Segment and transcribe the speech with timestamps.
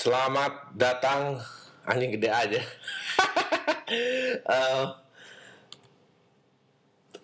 [0.00, 1.36] Selamat datang
[1.84, 2.60] anjing gede aja.
[3.90, 4.84] Eh,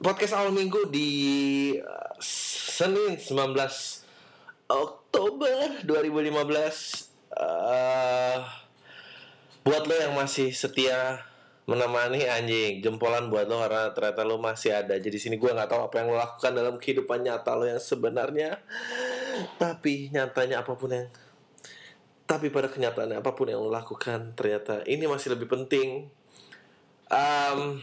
[0.03, 1.11] podcast awal minggu di
[1.79, 2.13] eh,
[2.75, 3.55] Senin 19
[4.67, 7.39] Oktober 2015.
[7.39, 8.39] Eh,
[9.63, 11.23] buat lo yang masih setia
[11.71, 15.87] menemani anjing jempolan buat lo karena ternyata lo masih ada jadi sini gue nggak tahu
[15.87, 18.59] apa yang lo lakukan dalam kehidupan nyata lo yang sebenarnya
[19.59, 21.07] tapi nyatanya apa pun yang
[22.27, 26.11] tapi pada kenyataannya apa pun yang lo lakukan ternyata ini masih lebih penting.
[27.07, 27.79] Um,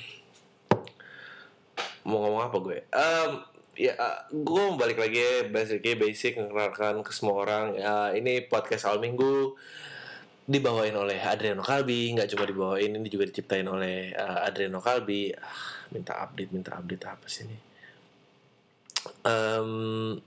[2.04, 2.80] mau ngomong apa gue?
[2.92, 3.32] Um,
[3.80, 7.66] ya uh, gue mau balik lagi basically basic mengenalkan ke semua orang.
[7.80, 9.56] Ya ini podcast awal minggu
[10.44, 15.32] dibawain oleh Adriano Kalbi nggak cuma dibawain ini juga diciptain oleh uh, Adriano Kalbi.
[15.40, 17.58] Ah, minta update minta update apa sih ini?
[19.24, 20.20] Um,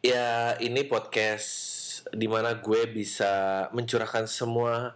[0.00, 4.92] ya ini podcast di mana gue bisa mencurahkan semua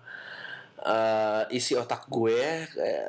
[0.82, 2.68] uh, isi otak gue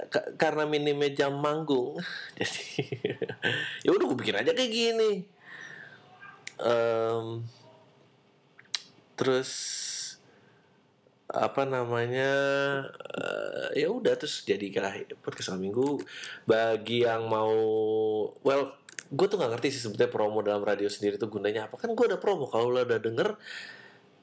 [0.10, 2.00] ka- karena minimnya jam manggung.
[2.40, 2.86] Jadi
[3.86, 5.12] ya udah gue bikin aja kayak gini.
[6.60, 7.44] Em,
[9.16, 9.52] terus
[11.30, 12.34] apa namanya
[12.98, 16.02] eh, ya udah terus jadi kayak podcast minggu.
[16.50, 17.54] Bagi yang mau
[18.42, 18.76] well
[19.10, 21.78] gue tuh nggak ngerti sih sebetulnya promo dalam radio sendiri tuh gunanya apa.
[21.80, 23.30] Kan gue udah promo kalau lo udah denger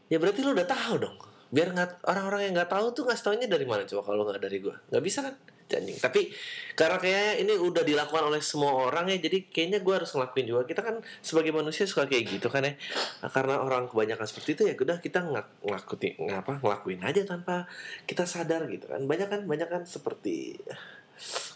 [0.07, 1.17] ya berarti lo udah tahu dong.
[1.47, 4.59] Biar nggak orang-orang yang nggak tahu tuh nggak taunya dari mana coba kalau nggak dari
[4.59, 5.35] gue nggak bisa kan?
[5.67, 5.98] Janjing.
[5.98, 6.31] tapi
[6.79, 10.63] karena kayaknya ini udah dilakukan oleh semua orang ya jadi kayaknya gue harus ngelakuin juga.
[10.63, 12.79] Kita kan sebagai manusia suka kayak gitu kan ya.
[13.27, 17.67] Nah, karena orang kebanyakan seperti itu ya udah kita ngak ngelakuin ngapa ngelakuin aja tanpa
[18.07, 19.03] kita sadar gitu kan.
[19.11, 20.55] Banyak kan banyak kan seperti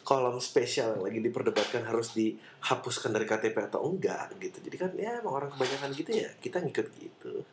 [0.03, 4.59] kolom spesial yang lagi diperdebatkan harus dihapuskan dari KTP atau enggak gitu.
[4.59, 7.47] Jadi kan ya emang orang kebanyakan gitu ya kita ngikut gitu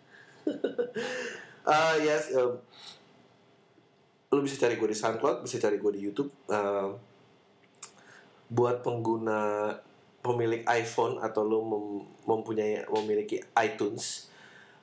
[1.68, 2.56] Ah yes, um,
[4.32, 6.32] lu bisa cari gue di SoundCloud, bisa cari gue di YouTube.
[6.48, 6.96] Um,
[8.48, 9.76] buat pengguna
[10.24, 14.32] pemilik iPhone atau lu mem- mempunyai memiliki iTunes,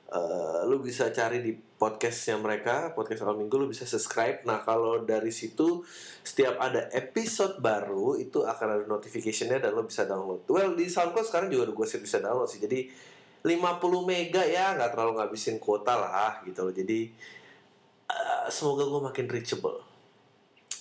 [0.09, 4.41] eh, lu bisa cari di podcastnya mereka, podcast awal minggu lu bisa subscribe.
[4.47, 5.83] Nah kalau dari situ
[6.21, 10.47] setiap ada episode baru itu akan ada notificationnya dan lu bisa download.
[10.49, 12.61] Well di SoundCloud sekarang juga gue sih bisa download sih.
[12.63, 12.89] Jadi
[13.45, 16.73] 50 mega ya nggak terlalu ngabisin kuota lah gitu loh.
[16.73, 17.13] Jadi
[18.09, 19.77] eh, semoga gue makin reachable.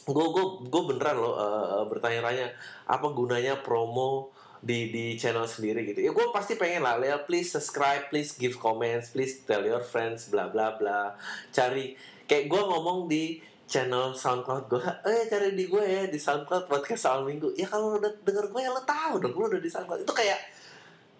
[0.08, 2.48] Gue gue gue beneran loh eh, bertanya-tanya
[2.88, 4.32] apa gunanya promo
[4.64, 6.00] di di channel sendiri gitu.
[6.00, 10.32] Ya gue pasti pengen lah ya please subscribe, please give comments, please tell your friends
[10.32, 11.12] bla bla bla.
[11.52, 11.92] Cari
[12.24, 17.12] kayak gue ngomong di channel SoundCloud gue, eh cari di gue ya di SoundCloud podcast
[17.12, 17.52] awal minggu.
[17.56, 20.04] Ya kalau udah denger gue ya lo tahu dong, lo udah di SoundCloud.
[20.04, 20.53] Itu kayak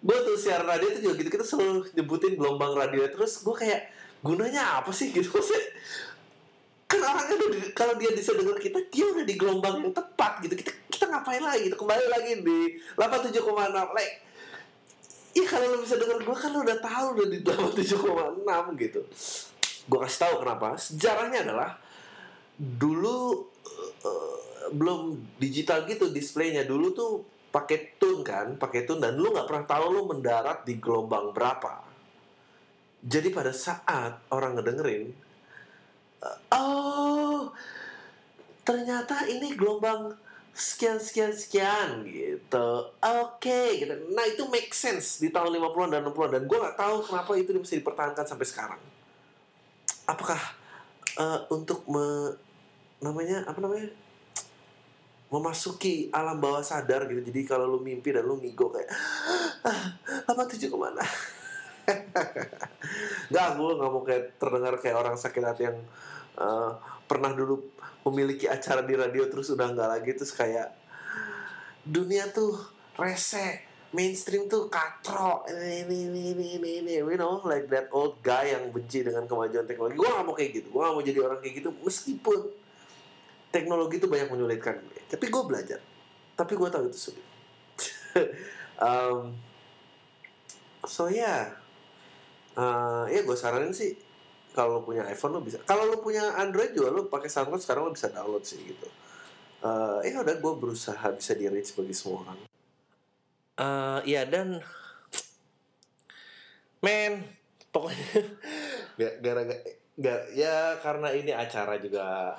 [0.05, 3.01] gue tuh siaran radio itu juga gitu kita selalu nyebutin gelombang radio.
[3.09, 3.89] Terus gue kayak
[4.21, 5.09] gunanya apa sih?
[5.09, 5.65] Gitu maksudnya.
[6.85, 10.53] Kan orangnya di- kalau dia bisa denger kita dia udah di gelombang yang tepat gitu.
[10.61, 11.65] Kita kita ngapain lagi?
[11.65, 12.59] Gitu kembali lagi di
[12.93, 14.15] 87,6 like
[15.35, 18.45] Iya kalau lo bisa denger gue kan lo udah tahu udah di 87,6
[18.79, 19.01] gitu.
[19.89, 20.77] Gue kasih tahu kenapa.
[20.77, 21.69] Sejarahnya adalah
[22.55, 23.43] Dulu
[24.05, 24.37] eh,
[24.71, 26.63] Belum digital gitu displaynya.
[26.63, 30.75] Dulu tuh pakai tune kan pakai tune dan lu nggak pernah tahu lu mendarat di
[30.75, 31.87] gelombang berapa.
[32.99, 35.07] Jadi pada saat orang ngedengerin
[36.19, 37.47] eh, oh
[38.67, 40.11] ternyata ini gelombang
[40.51, 42.91] sekian sekian sekian gitu.
[42.99, 43.95] Oke gitu.
[44.11, 47.55] Nah itu make sense di tahun 50-an dan 60-an dan gue nggak tahu kenapa itu
[47.55, 48.81] bisa dipertahankan sampai sekarang.
[50.11, 50.39] Apakah
[51.15, 52.35] eh, untuk me,
[52.99, 53.87] namanya apa namanya
[55.29, 57.21] memasuki alam bawah sadar gitu.
[57.21, 58.89] Jadi kalau lu mimpi dan lu ngigo kayak
[59.65, 59.81] ah
[60.29, 61.03] apa tujuh ke mana?
[63.33, 65.77] Nggak gue nggak mau kayak terdengar kayak orang sakit hati yang
[66.37, 66.71] eh,
[67.05, 67.61] pernah dulu
[68.05, 70.11] memiliki acara di radio terus udah nggak lagi.
[70.13, 70.67] Terus kayak
[71.85, 72.57] dunia tuh
[72.97, 75.45] rese mainstream tuh katro.
[75.49, 75.97] Ini ini
[76.33, 79.97] ini ini ini you know like that old guy yang benci dengan kemajuan teknologi.
[79.97, 80.67] Gue gak mau kayak gitu.
[80.69, 81.69] Gue gak mau jadi orang kayak gitu.
[81.81, 82.39] Meskipun
[83.55, 84.83] teknologi itu banyak menyulitkan.
[84.83, 85.79] Gue tapi gue belajar.
[86.35, 87.25] Tapi gue tahu itu sulit.
[88.75, 89.31] Um,
[90.83, 91.23] so ya.
[91.23, 91.43] Yeah.
[92.59, 93.95] Uh, ya gue saranin sih
[94.55, 95.59] kalau lo punya iPhone lo bisa.
[95.67, 98.87] Kalau lo punya Android juga lo pakai SoundCloud sekarang lo bisa download sih gitu.
[99.63, 102.39] Uh, ya udah gue berusaha bisa di reach bagi semua orang.
[103.55, 104.59] Uh, ya dan
[106.83, 107.23] men
[107.71, 108.35] pokoknya
[108.99, 109.63] ga- gara-gara
[109.95, 112.35] ga- ya karena ini acara juga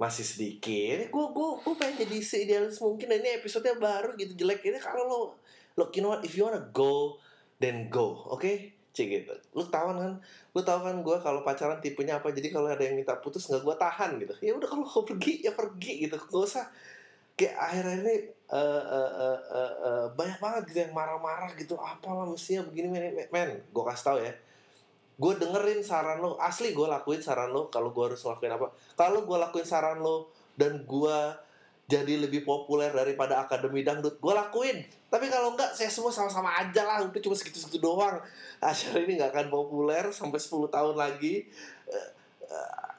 [0.00, 4.64] masih sedikit gue gue gue pengen jadi seidealis mungkin dan ini episodenya baru gitu jelek
[4.66, 5.20] ini kalau lo
[5.78, 7.16] lo you know what if you wanna go
[7.62, 8.48] then go oke
[8.92, 9.32] Cik gitu.
[9.56, 10.20] Tahu kan,
[10.52, 12.28] lu tahu kan gue kalau pacaran tipenya apa.
[12.28, 14.34] Jadi kalau ada yang minta putus nggak gue tahan gitu.
[14.44, 16.20] Ya udah kalau mau pergi ya pergi gitu.
[16.20, 16.68] Gak usah
[17.32, 18.16] kayak akhir-akhir ini
[18.52, 21.74] uh, uh, uh, uh, uh, banyak banget gitu yang marah-marah gitu.
[21.80, 23.50] Apalah mestinya begini men, men.
[23.72, 24.32] Gue kasih tau ya.
[25.22, 26.34] Gue dengerin saran lo.
[26.42, 27.70] Asli gue lakuin saran lo.
[27.70, 28.74] Kalau gue harus ngelakuin apa.
[28.98, 31.18] Kalau gue lakuin saran lo dan gue
[31.92, 34.80] jadi lebih populer daripada akademi dangdut gue lakuin
[35.12, 38.16] tapi kalau enggak saya semua sama-sama aja lah udah cuma segitu-segitu doang
[38.62, 41.50] acara ini nggak akan populer sampai 10 tahun lagi
[41.90, 42.08] uh,
[42.48, 42.90] uh,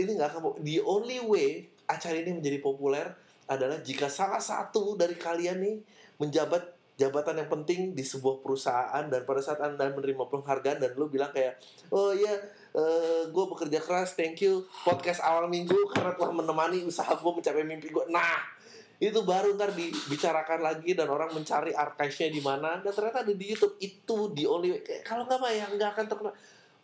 [0.00, 3.06] ini nggak akan the only way acara ini menjadi populer
[3.46, 5.76] adalah jika salah satu dari kalian nih
[6.18, 11.08] menjabat jabatan yang penting di sebuah perusahaan dan pada saat anda menerima penghargaan dan lu
[11.08, 11.56] bilang kayak
[11.88, 12.36] oh iya
[12.76, 17.32] uh, eh, gue bekerja keras thank you podcast awal minggu karena telah menemani usaha gue
[17.32, 18.60] mencapai mimpi gue nah
[19.00, 23.48] itu baru ntar dibicarakan lagi dan orang mencari archive-nya di mana dan ternyata ada di
[23.48, 23.80] YouTube.
[23.80, 26.34] Itu di only kalau nggak mah ya nggak akan terkenal.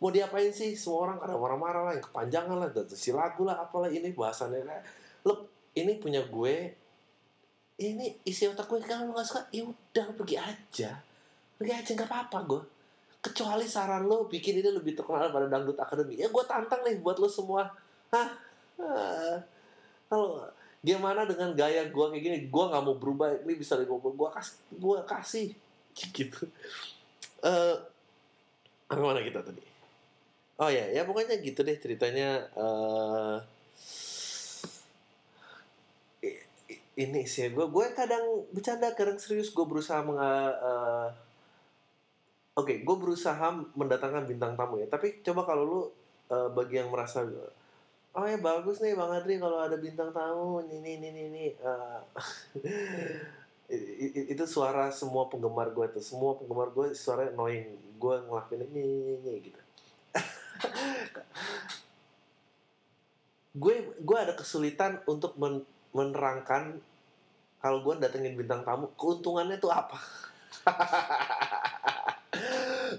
[0.01, 0.73] Mau diapain sih?
[0.73, 4.65] Semua orang karena marah-marah lah yang kepanjangan lah dan si lagu lah apalah ini bahasannya.
[5.29, 5.45] Lo
[5.77, 6.73] ini punya gue
[7.77, 10.91] ini isi otak gue kalau nggak suka ya udah pergi aja.
[11.57, 12.61] Pergi aja nggak apa-apa gue
[13.17, 16.15] kecuali saran lo bikin ini lebih terkenal pada dangdut akademi.
[16.15, 17.67] Ya gue tantang nih buat lo semua.
[18.13, 18.29] Hah?
[20.07, 20.47] Kalau
[20.79, 22.37] gimana dengan gaya gue kayak gini?
[22.47, 23.43] Gue nggak mau berubah.
[23.43, 25.47] Ini bisa digobrol gue kasih gue kasih.
[25.97, 26.41] Gitu.
[27.43, 27.75] Uh,
[28.89, 29.61] mana kita tadi?
[30.57, 32.47] Oh ya ya pokoknya gitu deh ceritanya.
[32.55, 33.37] Uh,
[36.97, 41.13] ini sih gue gue kadang bercanda kadang serius gue berusaha meng uh,
[42.57, 45.81] oke okay, gue berusaha mendatangkan bintang tamu ya tapi coba kalau lu
[46.33, 47.21] uh, bagi yang merasa
[48.17, 52.01] oh ya bagus nih bang Adri kalau ada bintang tamu ini ini ini ini uh,
[54.33, 58.85] itu suara semua penggemar gue tuh semua penggemar gue suara annoying gue ngelakuin ini,
[59.21, 59.61] ini gitu.
[63.57, 66.79] Gue gue ada kesulitan untuk men menerangkan
[67.57, 69.97] kalau gue datengin bintang tamu keuntungannya tuh apa?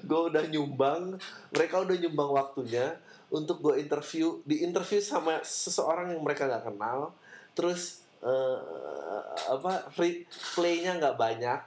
[0.08, 1.17] Gue udah nyumbang
[1.55, 2.96] mereka udah nyumbang waktunya
[3.29, 7.12] untuk gue interview di interview sama seseorang yang mereka nggak kenal.
[7.55, 8.58] Terus uh,
[9.49, 9.88] apa
[10.56, 11.61] playnya nggak banyak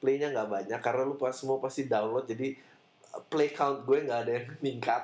[0.00, 2.54] playnya nggak banyak karena lu pas semua pasti download jadi
[3.32, 5.02] play count gue nggak ada yang meningkat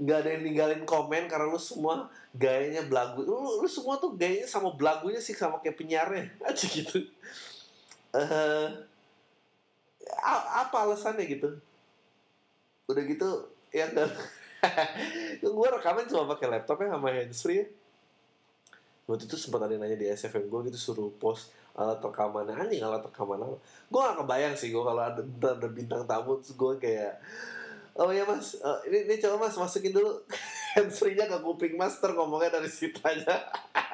[0.00, 3.24] nggak ada yang ninggalin komen karena lu semua gayanya belagu.
[3.24, 6.24] Lu, lu semua tuh gayanya sama belagunya sih sama kayak penyiarnya.
[6.48, 7.04] Aja gitu.
[8.10, 8.68] Uh,
[10.56, 11.56] apa alasannya gitu?
[12.90, 13.28] Udah gitu
[13.70, 14.10] ya kan
[15.40, 17.70] gue rekaman cuma pakai laptopnya sama handsfree
[19.06, 22.46] waktu itu sempat ada nanya di SFM gue gitu suruh post alat rekaman.
[22.50, 23.56] Anjing alat rekaman apa?
[23.90, 27.18] Gue gak kebayang sih gue kalau ada, ada bintang tamu gue kayak
[28.00, 28.56] oh ya mas.
[28.56, 30.24] Uh, ini ini coba mas masukin dulu.
[30.74, 33.42] Handsfree-nya ke kuping master ngomongnya dari situ aja.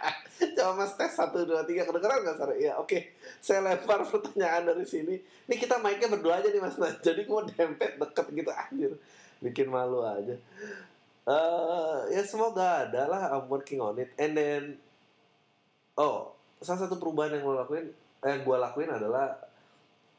[0.56, 1.88] Coba mas tes satu dua tiga.
[1.88, 2.92] Kedengeran nggak sare ya oke.
[2.92, 3.16] Okay.
[3.40, 5.16] saya lempar pertanyaan dari sini.
[5.16, 6.76] Ini kita mic-nya berdua aja nih mas.
[6.76, 8.92] Nah jadi gue dempet deket gitu anjir.
[9.40, 10.36] Bikin malu aja.
[11.26, 14.12] Uh, ya semoga ada lah I'm working on it.
[14.20, 14.62] And then
[15.96, 17.86] oh salah satu perubahan yang gue lakuin
[18.20, 19.32] yang gue lakuin adalah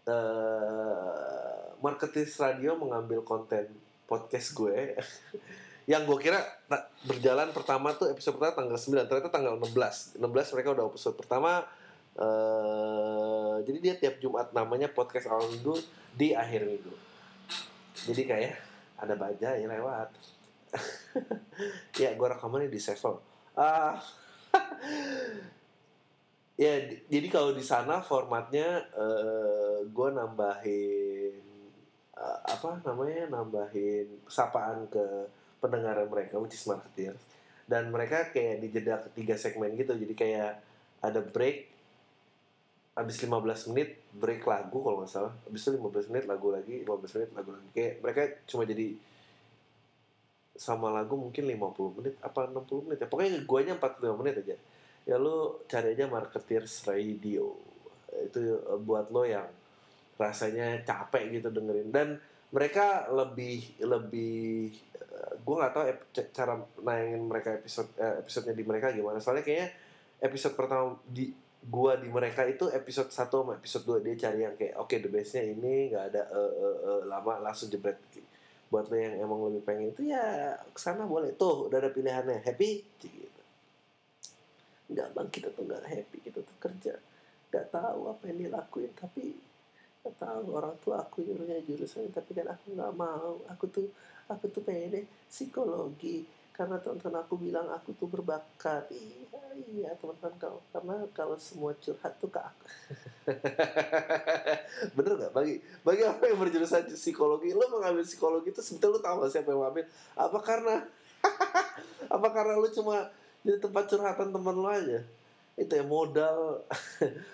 [0.09, 3.69] uh, marketis radio mengambil konten
[4.09, 4.97] podcast gue
[5.91, 6.43] yang gue kira
[7.07, 11.63] berjalan pertama tuh episode pertama tanggal 9 ternyata tanggal 16 16 mereka udah episode pertama
[12.19, 15.77] uh, jadi dia tiap Jumat namanya podcast awal minggu
[16.17, 16.93] di akhir minggu.
[18.09, 18.57] Jadi kayak
[18.97, 20.09] ada baja yang lewat.
[21.97, 23.17] Ya gue rekamannya di Sevel.
[23.57, 23.97] Uh,
[26.61, 31.46] ya jadi kalau di sana formatnya uh, eh, gue nambahin
[32.17, 35.29] uh, apa namanya nambahin sapaan ke
[35.61, 37.21] pendengar mereka which is marketeers
[37.69, 40.51] dan mereka kayak di jeda ketiga segmen gitu jadi kayak
[41.01, 41.77] ada break
[42.97, 45.33] habis 15 menit break lagu kalau nggak salah.
[45.45, 47.69] Habis itu 15 menit lagu lagi 15 menit lagu lagi.
[47.77, 48.87] Kayak mereka cuma jadi
[50.57, 53.07] sama lagu mungkin 50 menit apa 60 menit ya.
[53.07, 54.55] Pokoknya guanya 45 menit aja.
[55.05, 57.53] Ya lu cari aja marketeers radio.
[58.09, 59.45] Itu eh, buat lo yang
[60.17, 61.89] rasanya capek gitu dengerin.
[61.93, 62.07] Dan
[62.51, 65.83] mereka lebih lebih eh, gue nggak tahu
[66.33, 69.21] cara nayangin mereka episode uh, episodenya di mereka gimana.
[69.21, 69.69] Soalnya kayaknya
[70.21, 71.29] episode pertama di
[71.67, 75.03] gua di mereka itu episode 1 sama episode 2 dia cari yang kayak oke okay,
[75.03, 77.99] the bestnya ini nggak ada uh, uh, uh, lama langsung jebret.
[78.67, 81.35] Buat lo yang emang lebih pengen itu ya ke sana boleh.
[81.35, 82.83] Tuh udah ada pilihannya happy?
[82.99, 83.41] Gitu.
[84.91, 86.93] Nggak bang kita tuh nggak happy kita tuh kerja.
[87.51, 89.46] Nggak tahu apa yang dilakuin tapi
[90.07, 93.43] nggak tahu orang tua aku nyuruhnya jurusan tapi kan aku nggak mau.
[93.51, 93.91] Aku tuh
[94.31, 96.23] aku tuh pengen deh psikologi.
[96.55, 98.87] Karena teman-teman aku bilang aku tuh berbakat.
[98.89, 102.65] Iya iya teman-teman kalau karena kalau semua curhat tuh ke aku.
[104.95, 105.31] Bener nggak?
[105.35, 109.51] Bagi bagi apa yang berjurusan psikologi lo mengambil psikologi itu sebetulnya lo tahu gak siapa
[109.51, 109.85] yang mengambil?
[110.15, 110.75] Apa karena
[112.15, 113.11] apa karena lo cuma
[113.43, 115.03] jadi tempat curhatan teman lo aja?
[115.59, 116.63] Itu ya modal.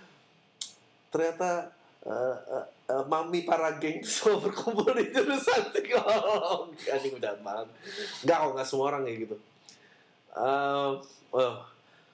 [1.14, 1.70] Ternyata
[2.08, 6.92] uh, uh, uh, mami para geng semua berkumpul di jurusan psikologi.
[6.92, 7.68] Anjing udah banget
[8.24, 9.38] nggak kok nggak semua orang kayak gitu.
[10.34, 11.00] Uh,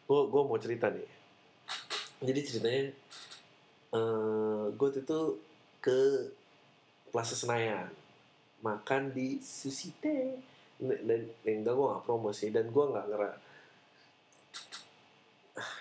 [0.08, 1.10] gue gue mau cerita nih.
[2.20, 2.84] Jadi ceritanya
[3.96, 5.20] uh, gue itu
[5.80, 6.00] ke
[7.10, 7.90] Plaza Senayan.
[8.60, 10.36] Makan di sushi teh.
[10.80, 12.52] Dan enggak gue nggak promosi.
[12.52, 13.32] Dan gue nggak ngera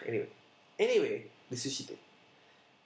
[0.07, 0.31] anyway
[0.79, 2.01] anyway di sushi teh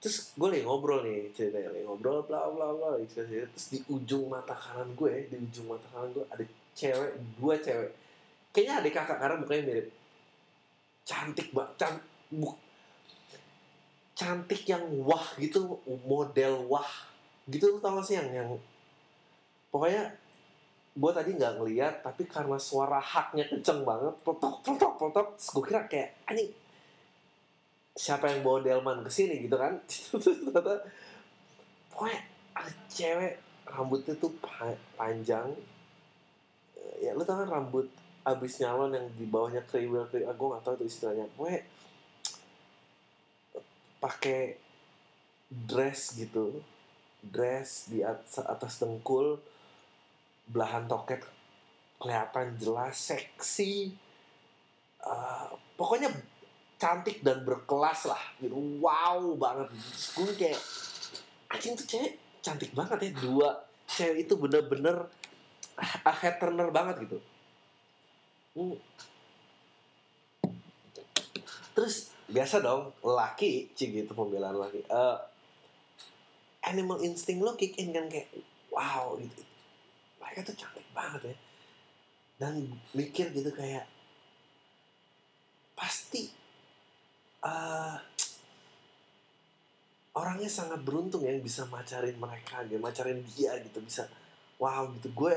[0.03, 4.27] terus gue lagi ngobrol nih ceritanya lagi ngobrol bla bla bla gitu terus di ujung
[4.27, 6.43] mata kanan gue di ujung mata kanan gue ada
[6.73, 7.91] cewek dua cewek.
[8.53, 9.87] Kayaknya ada kakak karena mukanya mirip.
[11.03, 11.93] Cantik banget can,
[12.31, 12.49] bu,
[14.13, 16.91] cantik yang wah gitu model wah
[17.49, 18.49] gitu lu tau gak sih yang yang
[19.67, 20.15] pokoknya
[20.93, 25.81] gue tadi nggak ngeliat tapi karena suara haknya kenceng banget potok potok potok gue kira
[25.91, 26.47] kayak anjing
[27.93, 29.77] siapa yang bawa delman ke sini gitu kan?
[30.11, 30.81] Ternyata
[31.93, 32.19] pokoknya
[32.57, 33.33] ada cewek
[33.69, 34.33] rambutnya tuh
[34.97, 35.53] panjang.
[36.99, 37.87] Ya lu tau kan rambut
[38.23, 41.25] abis nyalon yang di bawahnya kriwil kriwil ah, gue gak tau itu istilahnya.
[41.37, 41.61] Pokoknya
[44.01, 44.41] pakai
[45.49, 46.59] dress gitu.
[47.23, 49.37] Dress di atas, atas dengkul.
[50.49, 51.23] Belahan toket
[52.01, 53.95] kelihatan jelas seksi.
[55.03, 56.11] Uh, pokoknya
[56.83, 58.19] cantik dan berkelas lah.
[58.43, 58.51] Gitu.
[58.83, 59.71] Wow banget.
[60.19, 60.59] Gue kayak
[61.47, 63.09] anjing tuh cewek cantik banget ya.
[63.23, 63.49] Dua
[63.87, 65.07] cewek itu bener-bener
[65.79, 67.17] a head turner banget gitu.
[68.53, 68.77] Hmm.
[71.73, 75.17] terus biasa dong laki cik gitu pembelaan laki uh,
[76.69, 78.29] animal instinct lo kick in kan kayak
[78.69, 79.41] wow gitu.
[80.21, 81.35] Mereka tuh cantik banget ya.
[82.37, 83.89] Dan mikir gitu kayak
[85.73, 86.42] pasti
[87.43, 87.95] uh,
[90.15, 94.07] orangnya sangat beruntung yang bisa macarin mereka dia macarin dia gitu bisa
[94.57, 95.11] wow gitu.
[95.11, 95.35] Gue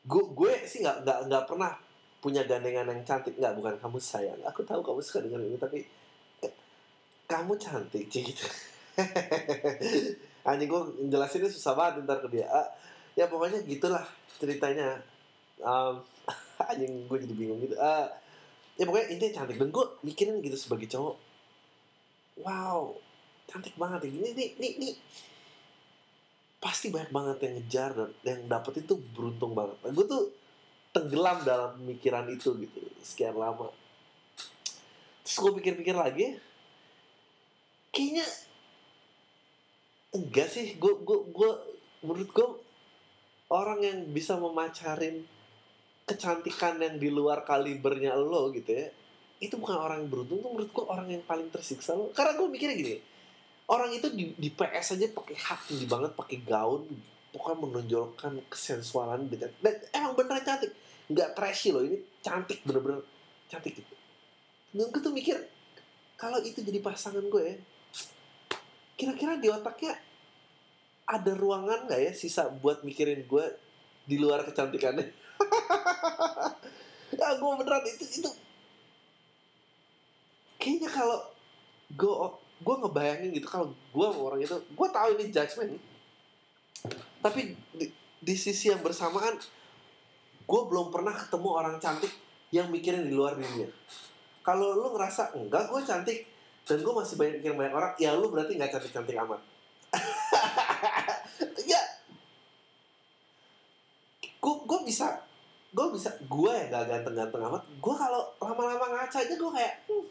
[0.00, 1.72] gue gue sih nggak nggak nggak pernah
[2.20, 3.36] punya gandengan yang cantik.
[3.36, 4.40] Nggak bukan kamu sayang.
[4.48, 5.84] Aku tahu kamu suka dengan ini tapi
[7.30, 8.46] kamu cantik sih gitu.
[10.48, 12.48] Anjing gue jelasinnya susah banget ntar ke dia.
[12.50, 12.68] Uh,
[13.14, 14.02] ya pokoknya gitulah
[14.40, 14.98] ceritanya.
[15.60, 16.00] Um,
[16.70, 17.76] anjing gue jadi bingung gitu.
[17.76, 18.08] Uh,
[18.78, 19.56] ya pokoknya intinya cantik.
[19.58, 21.16] Dan gue mikirin gitu sebagai cowok
[22.44, 22.94] wow
[23.50, 24.10] cantik banget ya.
[24.14, 24.94] Ini nih nih nih
[26.60, 29.80] pasti banyak banget yang ngejar dan yang dapet itu beruntung banget.
[29.80, 30.22] Nah, gue tuh
[30.92, 33.72] tenggelam dalam pemikiran itu gitu sekian lama.
[35.24, 36.36] Terus gue pikir-pikir lagi
[37.90, 38.26] kayaknya
[40.14, 40.76] enggak sih.
[40.76, 41.50] Gue gue gue
[42.04, 42.48] menurut gue
[43.50, 45.26] orang yang bisa memacarin
[46.10, 48.90] kecantikan yang di luar kalibernya lo gitu ya
[49.40, 52.12] itu bukan orang yang beruntung tuh menurut gue orang yang paling tersiksa lo.
[52.12, 53.00] Karena gue mikirnya gini
[53.70, 56.84] orang itu di, di PS aja pakai hak tinggi banget pakai gaun
[57.30, 60.74] pokoknya menonjolkan kesensualan dan, dan emang beneran cantik.
[61.08, 63.00] Nggak trashy loh ini cantik bener-bener
[63.48, 63.94] cantik gitu.
[64.74, 65.38] Dan gue tuh mikir
[66.20, 67.56] kalau itu jadi pasangan gue ya
[69.00, 69.96] kira-kira di otaknya
[71.08, 73.44] ada ruangan nggak ya sisa buat mikirin gue
[74.04, 75.08] di luar kecantikannya
[77.20, 78.30] ya gue beneran itu itu.
[80.60, 81.18] Kayaknya kalau
[81.94, 82.14] gue
[82.60, 85.72] gue ngebayangin gitu kalau gue orang itu gue tahu ini judgement.
[87.20, 87.40] Tapi
[87.76, 87.86] di,
[88.20, 89.36] di sisi yang bersamaan
[90.50, 92.10] gue belum pernah ketemu orang cantik
[92.50, 93.70] yang mikirin di luar dirinya
[94.42, 96.18] kalau lu ngerasa enggak gue cantik
[96.66, 99.40] dan gue masih banyak mikirin banyak orang ya lu berarti nggak cantik cantik amat
[101.70, 101.80] ya
[104.42, 105.22] gue bisa
[105.70, 110.06] gue bisa gue ya gak ganteng-ganteng amat gue kalau lama-lama ngaca aja gue kayak hmm,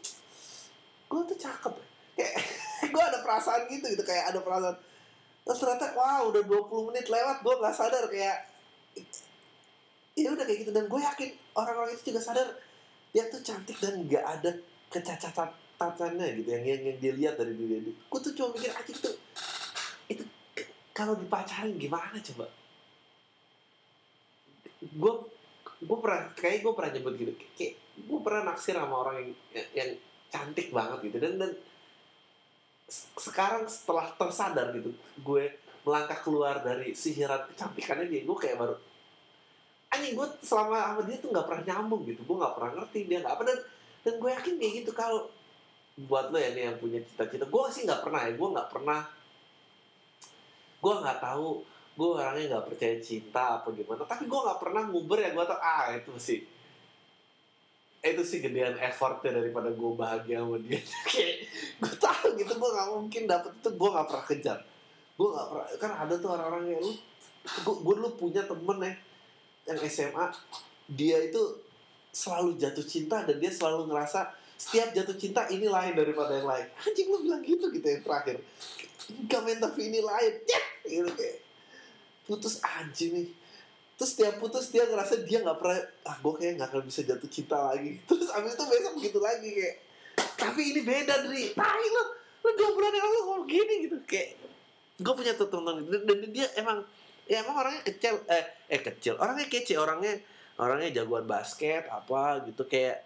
[1.10, 1.74] gue tuh cakep.
[2.14, 2.34] Kayak
[2.94, 4.76] gue ada perasaan gitu gitu kayak ada perasaan.
[5.42, 8.36] Terus ternyata wow udah 20 menit lewat gue nggak sadar kayak
[10.14, 10.70] ya udah kayak gitu.
[10.70, 12.46] Dan gue yakin orang-orang itu juga sadar
[13.10, 14.54] dia tuh cantik dan gak ada
[14.86, 17.94] kecacatan-cacatannya gitu yang, yang yang dia lihat dari diri dia.
[18.06, 19.10] Gue tuh cuma mikir aja itu
[20.06, 20.22] itu
[20.94, 22.46] kalau dipacarin gimana coba?
[24.78, 25.12] Gue
[25.80, 27.32] gue pernah kayak gue pernah nyebut gitu.
[27.56, 29.30] Kayak gue pernah naksir sama orang yang
[29.72, 29.90] yang
[30.28, 31.16] cantik banget gitu.
[31.18, 31.52] Dan dan
[32.90, 35.44] se- sekarang setelah tersadar gitu gue
[35.86, 38.76] melangkah keluar dari sihiran kecantikannya dia gue kayak baru
[39.90, 42.22] anjing gue selama sama dia tuh nggak pernah nyambung gitu.
[42.22, 43.42] Gue nggak pernah ngerti dia nggak apa.
[43.48, 43.58] Dan
[44.00, 45.20] dan gue yakin kayak gitu kalau
[46.06, 47.44] buat lo ya nih yang punya cita-cita.
[47.50, 49.00] Gue sih nggak pernah ya gue nggak pernah
[50.80, 51.48] gue nggak tahu
[51.94, 54.02] gue orangnya nggak percaya cinta apa gimana.
[54.06, 56.40] Tapi gue nggak pernah nguber ya gue tau ah itu sih.
[58.00, 60.80] Itu sih gedean effortnya daripada gue bahagia sama dia.
[61.10, 61.36] Kayak
[61.82, 64.58] gue tahu gitu gue nggak mungkin dapet itu gue nggak pernah kejar.
[65.18, 66.92] Gue nggak pernah kan ada tuh orang-orang yang lu
[67.40, 68.94] gue, gue dulu punya temen ya
[69.68, 70.26] yang SMA
[70.90, 71.40] dia itu
[72.10, 76.66] selalu jatuh cinta dan dia selalu ngerasa setiap jatuh cinta ini lain daripada yang lain.
[76.84, 78.36] Anjing lu bilang gitu gitu yang terakhir.
[79.08, 80.32] Enggak men tapi ini lain.
[80.44, 81.49] Ya gitu kayak
[82.24, 83.28] putus anjing nih.
[84.00, 85.76] Terus dia putus dia ngerasa dia nggak pernah
[86.08, 88.00] ah gue kayak nggak akan bisa jatuh cinta lagi.
[88.08, 89.76] Terus abis itu besok begitu lagi kayak
[90.40, 92.04] tapi ini beda dari tai lo
[92.40, 93.96] lo dua bulan yang lalu ngomong gini gitu.
[94.08, 94.40] Kayak
[95.00, 96.80] gue punya tuh temen dan, dan dia emang
[97.28, 99.20] ya emang orangnya kecil eh eh kecil.
[99.20, 100.16] Orangnya kece orangnya
[100.56, 102.64] orangnya jagoan basket apa gitu.
[102.64, 103.04] Kayak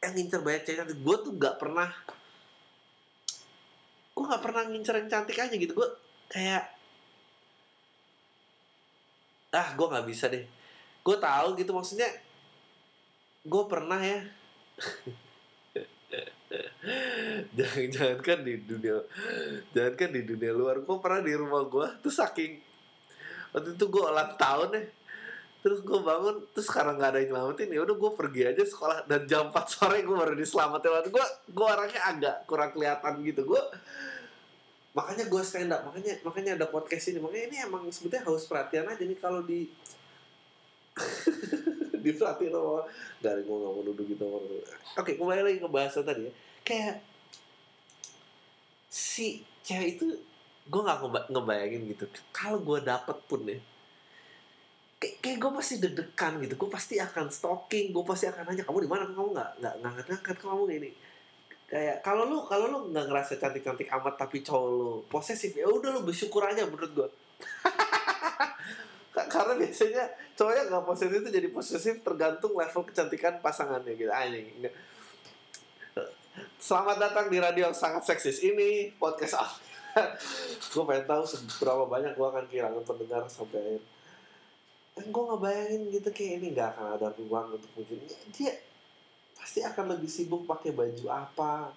[0.00, 1.92] yang ngincer banyak cewek gue tuh nggak pernah
[4.16, 5.76] gue nggak pernah ngincer yang cantik aja gitu.
[5.76, 5.88] Gue
[6.32, 6.79] kayak
[9.50, 10.44] ah gue nggak bisa deh.
[11.02, 12.08] Gue tahu gitu maksudnya
[13.42, 14.20] gue pernah ya.
[17.54, 18.98] Jangan jangan kan di dunia
[19.70, 20.82] jangan kan di dunia luar.
[20.82, 22.58] Gue pernah di rumah gue tuh saking
[23.54, 24.82] waktu itu gue ulang tahun ya.
[25.60, 28.98] Terus gue bangun terus sekarang nggak ada yang nyelamatin ya udah gue pergi aja sekolah.
[29.06, 33.46] Dan jam 4 sore gue baru diselamatin waktu gue gue orangnya agak kurang kelihatan gitu.
[33.46, 33.62] Gue
[34.90, 38.90] makanya gue stand up makanya makanya ada podcast ini makanya ini emang sebetulnya harus perhatian
[38.90, 39.70] aja nih kalau di
[42.04, 42.82] diperhatiin sama
[43.22, 44.24] ada gue gak mau duduk gitu
[44.98, 46.32] oke kembali lagi ke bahasan tadi ya
[46.66, 46.96] kayak
[48.90, 50.06] si cewek itu
[50.70, 53.58] gue nggak ngeba- ngebayangin gitu kalau gue dapet pun ya
[54.98, 58.84] kayak, kayak gue pasti deg-degan gitu gue pasti akan stalking gue pasti akan nanya kamu
[58.86, 60.90] di mana kamu nggak nggak ngangkat ngangkat kamu ini
[61.70, 65.70] kayak kalau lu kalau lu nggak ngerasa cantik cantik amat tapi cowok lu posesif ya
[65.70, 67.08] udah lu bersyukur aja menurut gue
[69.14, 70.02] Ka- karena biasanya
[70.34, 74.74] cowoknya nggak posesif itu jadi posesif tergantung level kecantikan pasangannya gitu anjing Nggak.
[76.60, 79.54] Selamat datang di radio yang sangat seksis ini podcast apa?
[80.70, 83.82] gue pengen tahu seberapa banyak gue akan kehilangan pendengar sampai akhir.
[84.94, 87.98] Dan gue ngebayangin gitu kayak ini nggak akan ada ruang untuk mungkin
[88.30, 88.54] dia
[89.40, 91.72] pasti akan lebih sibuk pakai baju apa.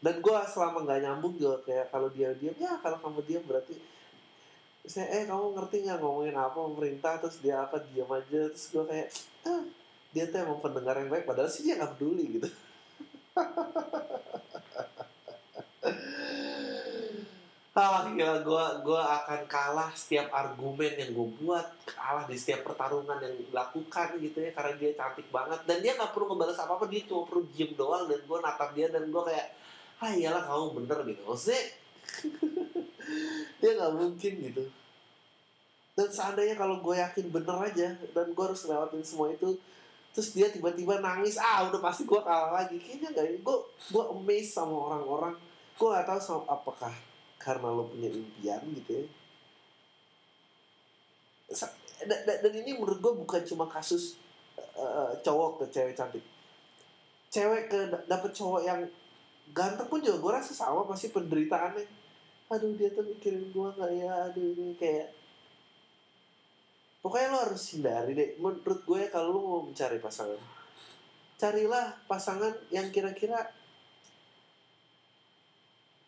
[0.00, 3.76] Dan gue selama nggak nyambung juga kayak kalau dia diam ya kalau kamu diam berarti
[4.88, 8.80] saya eh kamu ngerti nggak ngomongin apa pemerintah terus dia apa diam aja terus gue
[8.88, 9.12] kayak
[9.44, 9.60] ah
[10.10, 12.48] dia tuh emang pendengar yang baik padahal sih dia nggak peduli gitu
[17.70, 23.22] ah gila gue gua akan kalah setiap argumen yang gue buat kalah di setiap pertarungan
[23.22, 26.90] yang dilakukan gitu ya karena dia cantik banget dan dia nggak perlu ngebalas apa apa
[26.90, 29.54] dia cuma perlu diem doang dan gue natap dia dan gue kayak
[30.00, 31.22] ah iyalah kamu bener gitu.
[31.28, 31.62] Maksudnya
[33.62, 34.64] dia nggak mungkin gitu.
[35.94, 39.54] Dan seandainya kalau gue yakin bener aja dan gue harus lewatin semua itu
[40.10, 42.82] terus dia tiba-tiba nangis ah udah pasti gue kalah lagi.
[42.82, 43.56] Kayaknya gak gue
[43.94, 45.38] gue amazed sama orang-orang.
[45.78, 47.09] Gue gak tahu sama apakah
[47.40, 49.04] karena lo punya impian gitu ya.
[52.44, 54.20] Dan ini menurut gue bukan cuma kasus
[54.60, 56.22] eh, cowok ke cewek cantik.
[57.32, 58.80] Cewek ke da- dapet cowok yang
[59.56, 61.88] ganteng pun juga gue rasa sama pasti penderitaannya.
[62.52, 64.12] Aduh dia tuh mikirin gue nggak ya?
[64.28, 65.08] Aduh ini kayak
[67.00, 68.30] pokoknya lo harus hindari deh.
[68.36, 70.60] Menurut gue kalau lo mau mencari pasangan
[71.40, 73.48] carilah pasangan yang kira-kira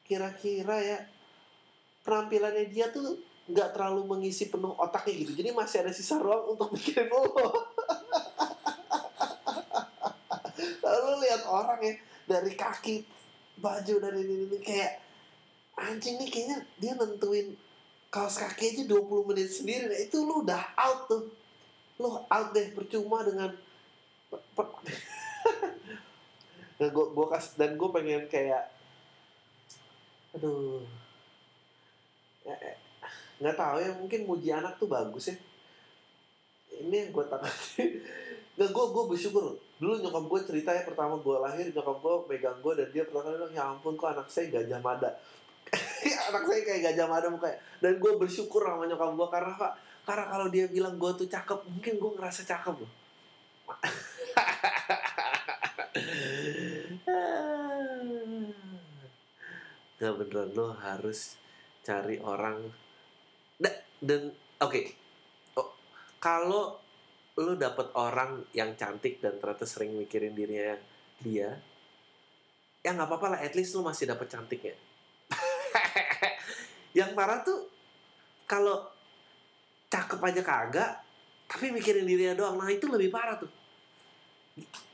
[0.04, 0.98] kira-kira ya
[2.02, 3.18] penampilannya dia tuh
[3.50, 5.32] nggak terlalu mengisi penuh otaknya gitu.
[5.42, 7.26] Jadi masih ada sisa ruang untuk mikirin lo.
[10.82, 11.94] Lo lihat orang ya
[12.26, 13.02] dari kaki
[13.58, 15.02] baju dan ini ini kayak
[15.78, 17.56] anjing nih kayaknya dia nentuin
[18.12, 19.90] kaos kaki aja 20 menit sendiri.
[19.90, 21.26] Nah, itu lu udah out tuh.
[21.98, 23.50] Lu out deh percuma dengan
[26.80, 28.72] nah, gua, gua kas dan gue pengen kayak
[30.32, 30.80] aduh
[33.42, 35.37] nggak tahu ya mungkin muji anak tuh bagus ya.
[36.83, 37.50] Ini yang gue takut.
[38.57, 39.57] Nggak gue gue bersyukur.
[39.81, 43.33] Dulu nyokap gue cerita ya pertama gue lahir nyokap gue megang gue dan dia pertama
[43.35, 45.11] bilang ya ampun kok anak saya gajah mada.
[46.28, 47.59] Anak saya kayak gajah mada mukanya.
[47.81, 51.59] Dan gue bersyukur sama nyokap gue karena pak karena kalau dia bilang gue tuh cakep
[51.70, 52.92] mungkin gue ngerasa cakep loh.
[60.02, 61.38] Nggak beneran lo harus
[61.82, 62.58] cari orang.
[63.58, 64.30] Da, dan
[64.62, 64.80] oke.
[65.58, 65.68] Oh,
[66.22, 66.78] kalau
[67.38, 70.76] lo dapet orang yang cantik dan ternyata sering mikirin dirinya
[71.16, 71.48] dia
[72.82, 74.74] ya nggak apa-apa lah at least lo masih dapet cantiknya.
[76.98, 77.72] Yang parah tuh
[78.44, 78.84] kalau
[79.88, 80.92] cakep aja kagak
[81.44, 83.52] tapi mikirin dirinya doang nah itu lebih parah tuh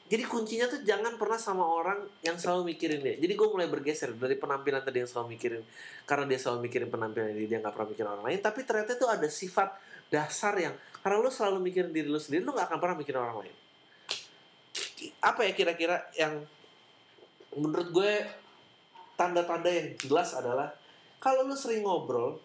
[0.09, 3.21] jadi kuncinya tuh jangan pernah sama orang yang selalu mikirin dia.
[3.21, 5.63] Jadi gue mulai bergeser dari penampilan tadi yang selalu mikirin
[6.09, 8.41] karena dia selalu mikirin penampilan dia dia nggak pernah mikirin orang lain.
[8.41, 9.69] Tapi ternyata itu ada sifat
[10.09, 10.73] dasar yang
[11.05, 13.57] karena lu selalu mikirin diri lu sendiri lu nggak akan pernah mikirin orang lain.
[15.21, 16.41] Apa ya kira-kira yang
[17.53, 18.13] menurut gue
[19.21, 20.73] tanda-tanda yang jelas adalah
[21.21, 22.41] kalau lu sering ngobrol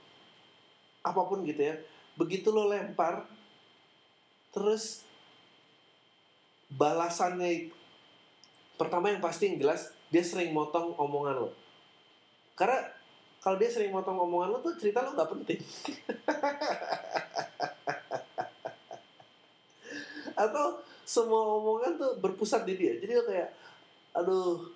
[1.00, 1.76] apa pun gitu ya
[2.20, 3.24] begitu lo lempar
[4.52, 5.06] terus
[6.74, 7.70] balasannya
[8.78, 11.50] pertama yang pasti yang jelas dia sering motong omongan lo.
[12.54, 12.86] Karena
[13.42, 15.62] kalau dia sering motong omongan lo tuh cerita lo nggak penting.
[20.44, 22.94] Atau semua omongan tuh berpusat di dia.
[22.98, 23.50] Jadi lo kayak
[24.14, 24.70] aduh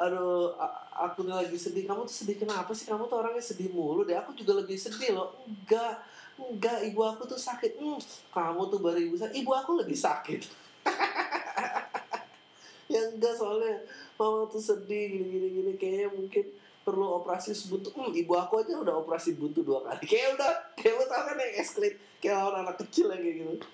[0.00, 0.56] aduh
[0.96, 1.84] aku nih lagi sedih.
[1.84, 2.88] Kamu tuh sedih kenapa sih?
[2.88, 4.16] Kamu tuh orangnya sedih mulu deh.
[4.16, 5.36] Aku juga lagi sedih loh.
[5.44, 6.00] Enggak
[6.40, 6.80] enggak.
[6.88, 7.76] Ibu aku tuh sakit.
[7.76, 8.00] Hmm,
[8.32, 10.40] kamu tuh baru ibu sakit ibu aku lagi sakit
[12.92, 13.86] ya enggak soalnya
[14.18, 16.46] mama tuh sedih gini gini kayaknya mungkin
[16.82, 20.94] perlu operasi buntu hmm, ibu aku aja udah operasi buntu dua kali kayak udah kayak
[20.98, 23.66] lo tau kan yang escalate kayak orang anak kecil kayak gitu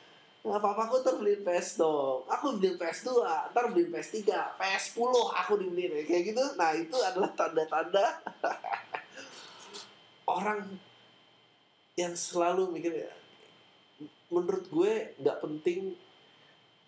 [0.46, 2.22] papa aku tuh beliin PS dong.
[2.30, 6.06] Aku beliin PS 2, ntar beliin PS 3, PS 10 aku dibeliin.
[6.06, 6.42] Kayak gitu.
[6.54, 8.22] Nah, itu adalah tanda-tanda
[10.38, 10.70] orang
[11.98, 12.92] yang selalu mikir
[14.28, 14.92] menurut gue
[15.22, 15.96] nggak penting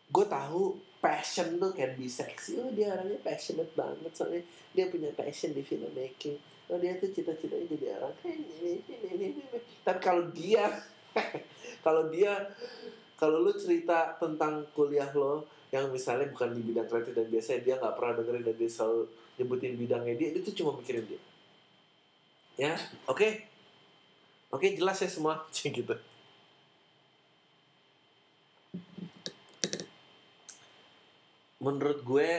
[0.09, 2.59] gue tahu passion tuh can be sexy.
[2.59, 4.13] Oh dia orangnya passionate banget.
[4.13, 4.43] Soalnya
[4.75, 6.37] dia punya passion di film making
[6.69, 8.15] oh dia tuh cita-citanya jadi orang.
[8.21, 10.69] Kayak ini ini ini ini tapi kalau dia
[11.85, 12.33] kalau dia
[13.19, 17.75] kalau lu cerita tentang kuliah lo yang misalnya bukan di bidang kreatif dan biasanya dia
[17.77, 19.03] nggak pernah dengerin dan dia selalu
[19.37, 21.21] nyebutin bidangnya dia itu cuma mikirin dia.
[22.59, 22.75] Ya?
[23.07, 23.17] Oke?
[23.17, 23.33] Okay?
[24.51, 25.45] oke okay, jelas ya semua.
[25.53, 25.95] Gitu
[31.59, 32.31] menurut gue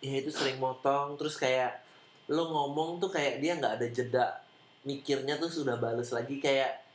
[0.00, 1.84] ya itu sering motong terus kayak
[2.28, 4.26] lo ngomong tuh kayak dia nggak ada jeda
[4.84, 6.88] mikirnya tuh sudah bales lagi kayak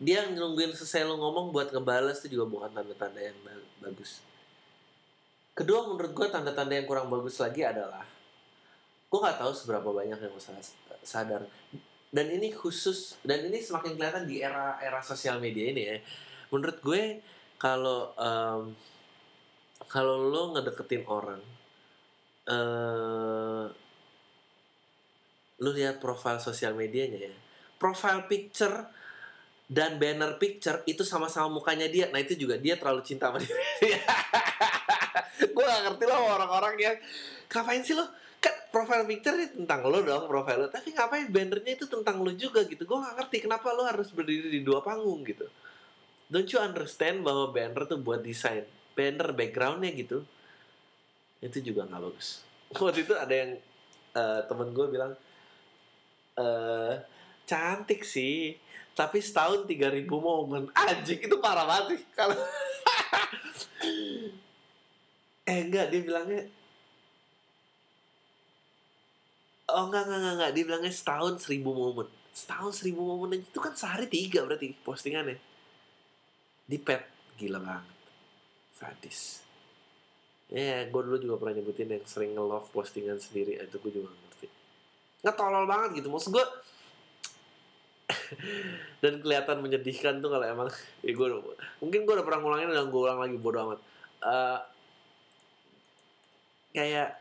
[0.00, 3.38] dia nungguin selesai lo ngomong buat ngebales itu juga bukan tanda-tanda yang
[3.78, 4.20] bagus.
[5.54, 8.02] Kedua menurut gue tanda-tanda yang kurang bagus lagi adalah
[9.06, 10.44] gue nggak tahu seberapa banyak yang gue
[11.06, 11.46] sadar.
[12.10, 15.96] Dan ini khusus dan ini semakin kelihatan di era era sosial media ini ya.
[16.50, 17.22] Menurut gue
[17.54, 18.74] kalau um,
[19.90, 21.42] kalau lo ngedeketin orang
[22.48, 23.66] uh,
[25.62, 27.34] lo lihat profil sosial medianya ya.
[27.78, 28.90] Profile picture
[29.64, 32.10] dan banner picture itu sama-sama mukanya dia.
[32.10, 33.56] Nah itu juga dia terlalu cinta sama dia.
[35.54, 36.96] Gue gak ngerti loh orang-orang yang
[37.48, 38.06] ngapain sih lo?
[38.42, 40.68] Kan profile picture tentang lo dong profile lo.
[40.68, 42.84] Tapi ngapain bannernya itu tentang lo juga gitu.
[42.84, 45.46] Gue gak ngerti kenapa lo harus berdiri di dua panggung gitu.
[46.28, 50.22] Don't you understand bahwa banner tuh buat desain banner backgroundnya gitu
[51.44, 52.40] itu juga nggak bagus.
[52.80, 53.52] Waktu itu ada yang
[54.16, 55.12] uh, temen gue bilang
[56.40, 56.94] uh,
[57.44, 58.56] cantik sih
[58.94, 60.70] tapi setahun 3000 momen.
[60.78, 62.38] Anjing itu parah banget kalau
[65.44, 66.48] eh enggak dia bilangnya
[69.68, 70.50] oh enggak enggak enggak, enggak.
[70.56, 72.08] dia bilangnya setahun seribu momen.
[72.32, 75.36] Setahun seribu momen itu kan sehari tiga berarti postingannya.
[76.64, 77.04] Di pet
[77.36, 77.93] gila banget
[78.74, 79.44] sadis
[80.52, 83.56] ya yeah, gue dulu juga pernah nyebutin yang sering nge-love postingan sendiri.
[83.58, 84.46] Itu gue juga ngerti.
[85.24, 86.08] Nggak tolol banget gitu.
[86.12, 86.44] Maksud gue
[89.02, 90.68] dan kelihatan menyedihkan tuh kalau emang
[91.00, 91.26] ya gue
[91.80, 93.80] mungkin gue udah pernah ngulangin dan gue ulang lagi bodo amat.
[94.24, 94.58] Uh,
[96.76, 97.18] kayak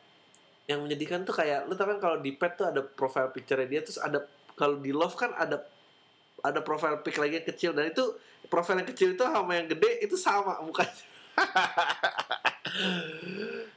[0.68, 3.84] yang menyedihkan tuh kayak lu tau kan kalau di pet tuh ada profile picture dia
[3.84, 4.24] terus ada
[4.56, 5.64] kalau di love kan ada
[6.44, 7.72] ada profile pic lagi yang kecil.
[7.72, 8.04] Dan itu
[8.52, 11.13] profile yang kecil itu sama yang gede itu sama mukanya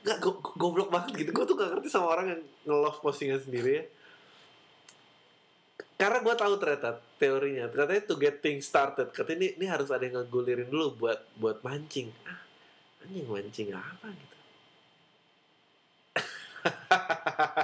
[0.07, 1.31] Gak, go goblok banget gitu.
[1.35, 3.85] Gue tuh gak ngerti sama orang yang nge-love postingan sendiri ya.
[5.97, 7.67] Karena gue tahu ternyata teorinya.
[7.73, 9.09] Ternyata to get things started.
[9.13, 12.13] Katanya ini, ini harus ada yang ngegulirin dulu buat buat mancing.
[12.29, 12.45] Ah,
[13.05, 14.37] Anjing mancing apa gitu?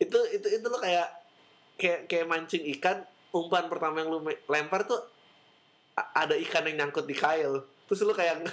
[0.00, 1.08] Itu itu itu lo kayak
[1.76, 3.04] kayak kayak mancing ikan
[3.36, 4.96] umpan pertama yang lu lempar tuh
[5.96, 7.64] ada ikan yang nyangkut di kail.
[7.86, 8.46] Terus lu kayak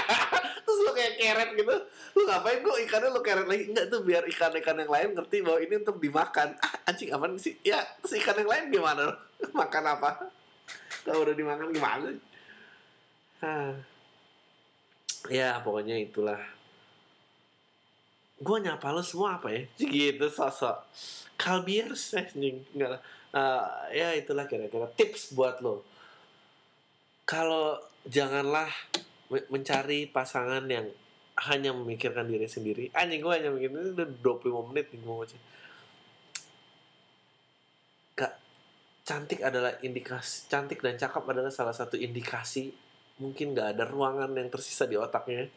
[0.64, 1.74] terus lu kayak keret gitu.
[2.14, 3.64] Lu ngapain kok ikannya lu keret lagi?
[3.72, 6.48] Enggak tuh biar ikan-ikan yang lain ngerti bahwa ini untuk dimakan.
[6.60, 7.54] Ah, anjing apa sih?
[7.64, 9.04] Ya terus ikan yang lain gimana?
[9.60, 10.10] Makan apa?
[11.04, 12.08] Kalau udah dimakan gimana?
[13.44, 13.72] Ah.
[15.28, 16.40] ya pokoknya itulah.
[18.40, 19.64] Gue nyapa lo semua apa ya?
[19.80, 20.84] Gitu sosok
[21.40, 22.60] kalbiers anjing.
[22.76, 23.00] Enggak
[23.34, 25.82] uh, ya itulah kira-kira tips buat lo
[27.24, 28.68] kalau janganlah
[29.48, 30.86] mencari pasangan yang
[31.50, 32.92] hanya memikirkan diri sendiri.
[32.94, 35.38] Anjing gue hanya mikir ini udah 25 menit nih mau baca.
[38.14, 38.32] Kak,
[39.02, 42.70] cantik adalah indikasi cantik dan cakep adalah salah satu indikasi.
[43.18, 45.50] Mungkin gak ada ruangan yang tersisa di otaknya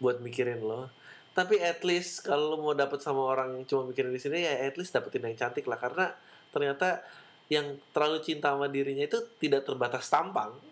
[0.00, 0.88] buat mikirin lo.
[1.36, 4.64] Tapi at least kalau lo mau dapet sama orang yang cuma mikirin di sini ya
[4.64, 5.76] at least dapetin yang cantik lah.
[5.76, 6.08] Karena
[6.48, 7.04] ternyata
[7.52, 10.67] yang terlalu cinta sama dirinya itu tidak terbatas tampang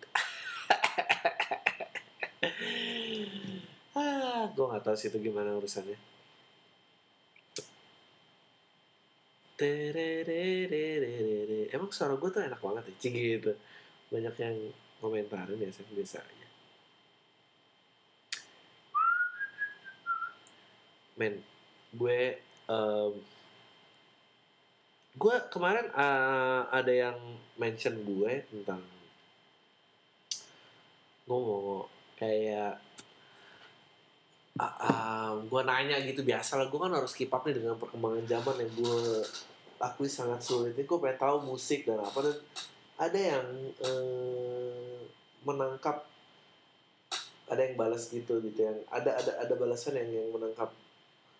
[3.97, 5.97] ah gue nggak tahu sih itu gimana urusannya.
[11.73, 12.95] Emang suara gue tuh enak banget ya?
[13.01, 13.53] Gitu.
[14.13, 14.57] Banyak yang
[15.01, 16.49] komentarin ya biasanya.
[21.17, 21.41] Men
[21.97, 22.21] gue
[22.69, 23.17] um,
[25.17, 27.17] gue kemarin uh, ada yang
[27.57, 28.85] mention gue tentang
[31.27, 31.87] ngomong
[32.17, 32.79] kayak
[34.57, 38.25] uh, uh, gue nanya gitu biasa lah gue kan harus keep up nih dengan perkembangan
[38.25, 39.01] zaman yang gue
[39.77, 40.73] akui sangat sulit.
[40.73, 42.37] Ini gue pengen tahu musik dan apa dan
[42.97, 43.47] ada yang
[43.85, 44.99] uh,
[45.45, 46.09] menangkap
[47.47, 50.73] ada yang balas gitu gitu yang ada ada ada balasan yang yang menangkap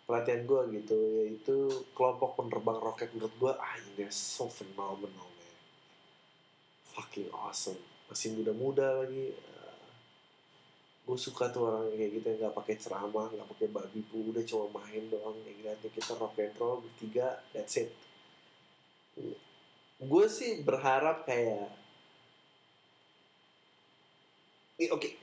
[0.07, 1.57] perhatian gue gitu yaitu
[1.99, 5.55] kelompok penerbang roket menurut gue ah ini so phenomenal man.
[6.95, 7.81] Fucking awesome.
[8.07, 9.35] Masih muda-muda lagi
[11.07, 14.43] gue suka tuh orang kayak gitu yang nggak pakai ceramah nggak pakai babi bu udah
[14.43, 17.95] cuma main doang kayak gitu kita rock and roll bertiga that's it
[20.03, 21.71] gue sih berharap kayak
[24.91, 25.15] oke okay.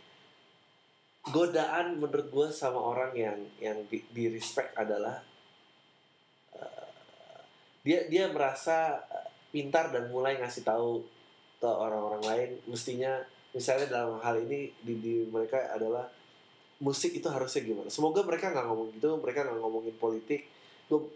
[1.28, 5.20] godaan menurut gue sama orang yang yang di, di respect adalah
[6.56, 6.88] uh,
[7.84, 9.04] dia dia merasa
[9.52, 11.04] pintar dan mulai ngasih tahu
[11.60, 13.20] ke orang-orang lain mestinya
[13.54, 16.10] misalnya dalam hal ini di, di mereka adalah
[16.82, 17.88] musik itu harusnya gimana?
[17.88, 20.50] Semoga mereka nggak ngomong gitu mereka nggak ngomongin politik.
[20.90, 21.08] Gue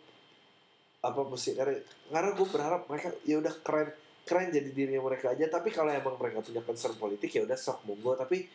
[1.02, 1.78] apa musik karena
[2.10, 3.89] karena gue berharap mereka ya udah keren
[4.23, 5.50] keren jadi dirinya mereka aja.
[5.50, 8.13] Tapi kalau emang mereka punya concern politik ya udah sok monggo.
[8.15, 8.45] Tapi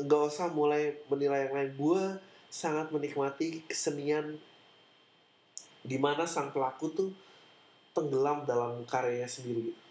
[0.00, 1.70] nggak usah mulai menilai yang lain.
[1.76, 2.02] Gue
[2.48, 4.40] sangat menikmati kesenian
[5.84, 7.10] di mana sang pelaku tuh
[7.92, 9.83] tenggelam dalam karyanya sendiri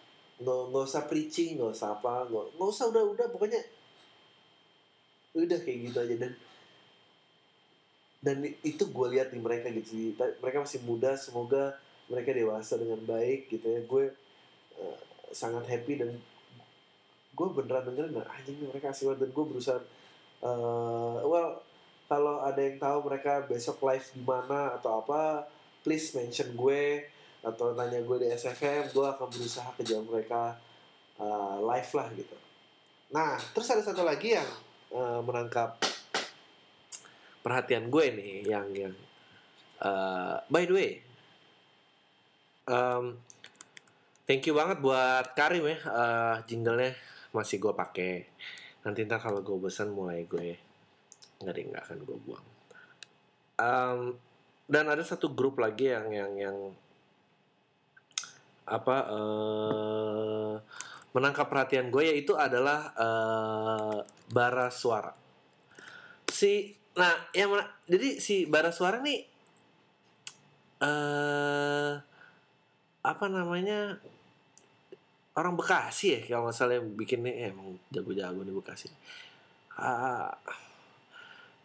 [0.43, 3.61] nggak nggak usah preaching nggak usah apa nggak nggak usah udah udah pokoknya
[5.33, 6.33] udah kayak gitu aja dan
[8.23, 11.75] dan itu gue lihat di mereka gitu mereka masih muda semoga
[12.11, 13.81] mereka dewasa dengan baik gitu ya.
[13.83, 14.11] Gue
[14.79, 14.97] uh,
[15.31, 16.11] sangat happy dan
[17.33, 19.27] gue beneran dengerin nah anjing mereka asli banget.
[19.27, 19.79] Dan gue berusaha
[20.43, 21.63] uh, well
[22.11, 25.47] kalau ada yang tahu mereka besok live di mana atau apa
[25.81, 27.07] please mention gue
[27.43, 30.55] atau tanya gue di SFM gue akan berusaha kejar mereka
[31.19, 32.37] uh, live lah gitu.
[33.11, 34.49] Nah terus ada satu lagi yang
[34.95, 35.75] uh, menangkap
[37.43, 38.95] perhatian gue nih yang yang
[39.83, 40.91] uh, by the way
[42.71, 43.19] um,
[44.23, 46.95] thank you banget buat Karim ya uh, jinglenya
[47.35, 48.23] masih gue pakai.
[48.87, 50.55] Nanti ntar kalau gue bosan mulai gue
[51.43, 52.47] nggak nggak akan gue buang.
[53.59, 53.99] Um,
[54.71, 56.57] dan ada satu grup lagi yang yang yang
[58.63, 60.53] apa uh,
[61.13, 63.99] menangkap perhatian gue yaitu adalah uh,
[64.31, 65.13] bara suara
[66.31, 69.25] si nah yang mana, jadi si bara suara nih
[70.83, 71.97] uh,
[73.03, 73.99] apa namanya
[75.33, 78.87] orang Bekasi ya kalau nggak salah yang bikinnya eh, emang jago-jago di Bekasi.
[79.73, 80.29] Uh,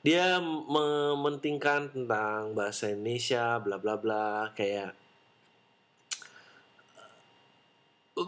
[0.00, 4.96] dia mementingkan tentang bahasa Indonesia bla bla bla kayak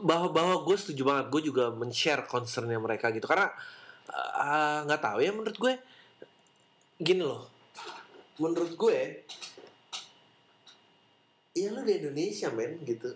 [0.02, 3.26] bahwa bahwa gue setuju banget gue juga men-share concernnya mereka gitu.
[3.26, 3.50] Karena
[4.10, 5.74] eh, nggak uh, tahu ya menurut gue
[7.00, 7.48] gini loh.
[8.38, 8.98] Menurut gue
[11.56, 13.10] ya lo di Indonesia men gitu.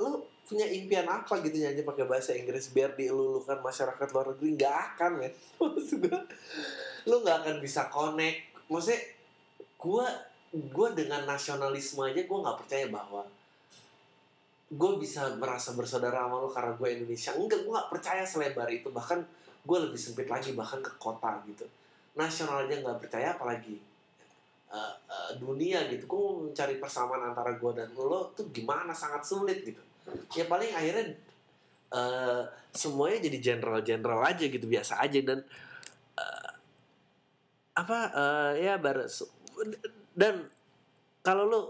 [0.00, 4.48] Lo punya impian apa gitu nyanyi pakai bahasa Inggris biar dielulukan masyarakat luar negeri?
[4.60, 5.32] Nggak akan men.
[5.60, 6.20] Maksud gue
[7.08, 8.38] lo nggak akan bisa connect.
[8.68, 9.00] Maksudnya
[9.78, 10.06] gue
[10.54, 13.26] gue dengan nasionalisme aja gue nggak percaya bahwa
[14.74, 17.30] gue bisa merasa bersaudara sama lo karena gue Indonesia.
[17.38, 18.90] Enggak gue nggak percaya selebar itu.
[18.90, 19.18] Bahkan
[19.64, 21.64] gue lebih sempit lagi bahkan ke kota gitu.
[22.18, 23.78] Nasional aja nggak percaya apalagi
[24.74, 26.10] uh, uh, dunia gitu.
[26.10, 28.90] Gue mencari persamaan antara gue dan lo tuh gimana?
[28.90, 29.80] Sangat sulit gitu.
[30.34, 31.14] Ya paling akhirnya
[31.94, 32.42] uh,
[32.74, 35.22] semuanya jadi general-general aja gitu biasa aja.
[35.22, 35.38] Dan
[36.18, 36.50] uh,
[37.74, 39.06] apa uh, ya bar
[40.14, 40.46] dan
[41.22, 41.60] kalau lo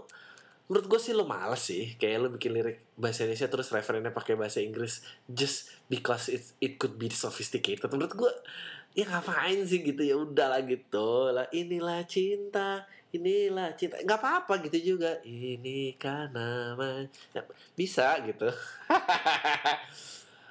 [0.65, 1.93] menurut gue sih lo males sih.
[1.97, 6.81] Kayak lo bikin lirik bahasa Indonesia terus referennya pakai bahasa Inggris just because it it
[6.81, 7.85] could be sophisticated.
[7.89, 8.31] Menurut gue
[8.97, 10.01] ya ngapain sih gitu?
[10.01, 11.29] Ya udahlah gitu.
[11.33, 13.95] Lah inilah cinta inilah cinta.
[14.03, 15.23] Nggak apa-apa gitu juga.
[15.23, 16.75] Ini karena
[17.31, 17.41] ya,
[17.77, 18.49] bisa gitu.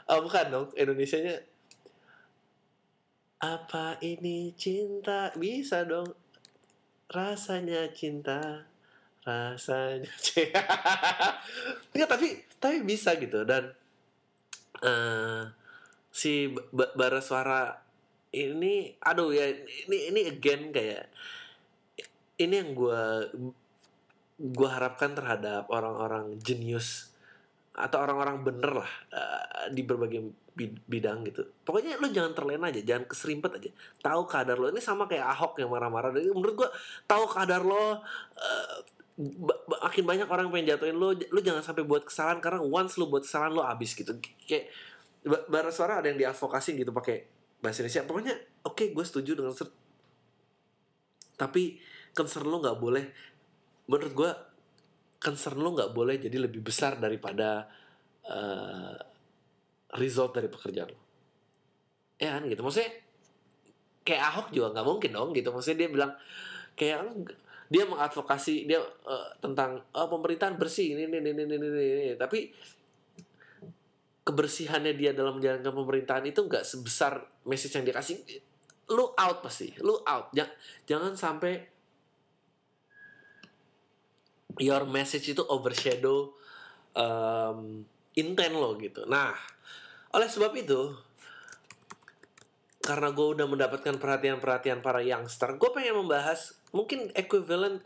[0.05, 0.69] Oh bukan dong.
[0.77, 1.41] Indonesia nya
[3.41, 5.33] apa ini cinta?
[5.33, 6.13] Bisa dong.
[7.09, 8.69] Rasanya cinta
[9.25, 10.13] rasanya
[11.97, 12.29] Enggak tapi
[12.61, 13.73] tapi bisa gitu dan
[14.85, 15.49] uh,
[16.13, 17.81] si bara suara
[18.35, 19.49] ini aduh ya
[19.89, 21.09] ini ini again kayak
[22.37, 23.03] ini yang gue
[24.35, 27.15] gue harapkan terhadap orang-orang jenius
[27.75, 30.31] atau orang-orang bener lah uh, di berbagai
[30.87, 31.43] bidang gitu.
[31.67, 33.71] Pokoknya lo jangan terlena aja, jangan keserimpet aja.
[33.99, 36.15] Tahu kadar lo ini sama kayak Ahok yang marah-marah.
[36.15, 36.71] Menurut gue
[37.11, 37.91] tahu kadar lo uh,
[39.15, 43.23] makin banyak orang pengen jatuhin lo lo jangan sampai buat kesalahan karena once lo buat
[43.23, 44.11] kesalahan lo abis gitu.
[44.47, 44.75] Kayak
[45.47, 47.23] bara suara ada yang diadvokasi gitu pakai
[47.63, 48.03] bahasa Indonesia.
[48.05, 48.35] Pokoknya
[48.67, 49.71] oke okay, gue setuju dengan ser
[51.35, 51.79] tapi
[52.15, 53.05] concern lo nggak boleh
[53.91, 54.31] menurut gue
[55.19, 57.71] concern lo nggak boleh jadi lebih besar daripada
[58.27, 58.99] uh,
[59.95, 61.01] result dari pekerjaan lo.
[62.19, 62.67] Ya kan gitu.
[62.67, 62.91] Maksudnya
[64.03, 65.55] kayak Ahok juga nggak mungkin dong gitu.
[65.55, 66.13] Maksudnya dia bilang
[66.75, 66.99] kayak
[67.69, 72.15] dia mengadvokasi dia uh, tentang oh, pemerintahan bersih ini ini ini ini ini, ini.
[72.17, 72.53] tapi
[74.25, 78.25] kebersihannya dia dalam menjalankan pemerintahan itu nggak sebesar message yang dia kasih.
[78.89, 80.33] Lu out pasti lu out.
[80.33, 80.53] Jangan
[80.89, 81.53] jangan sampai
[84.61, 86.33] your message itu overshadow
[86.97, 87.85] um,
[88.17, 89.05] intent lo gitu.
[89.05, 89.37] Nah
[90.17, 90.95] oleh sebab itu
[92.85, 97.79] karena gue udah mendapatkan perhatian-perhatian para youngster, gue pengen membahas mungkin equivalent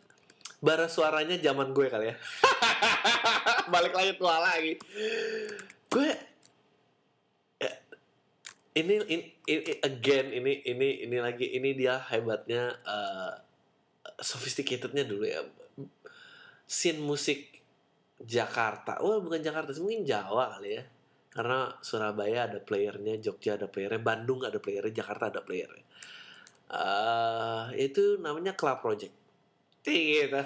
[0.65, 2.17] bara suaranya zaman gue kali ya.
[3.73, 4.75] Balik lagi tua lagi.
[5.93, 6.09] Gue
[7.61, 7.77] eh,
[8.81, 13.33] ini, ini, ini again ini ini ini lagi ini dia hebatnya uh,
[14.19, 15.45] sophisticatednya dulu ya.
[16.65, 17.61] Scene musik
[18.19, 18.99] Jakarta.
[19.05, 20.85] Oh, bukan Jakarta, mungkin Jawa kali ya
[21.39, 25.87] karena Surabaya ada playernya, Jogja ada playernya, Bandung ada playernya, Jakarta ada playernya.
[26.69, 29.15] Uh, itu namanya Club Project.
[29.89, 30.37] Gitu.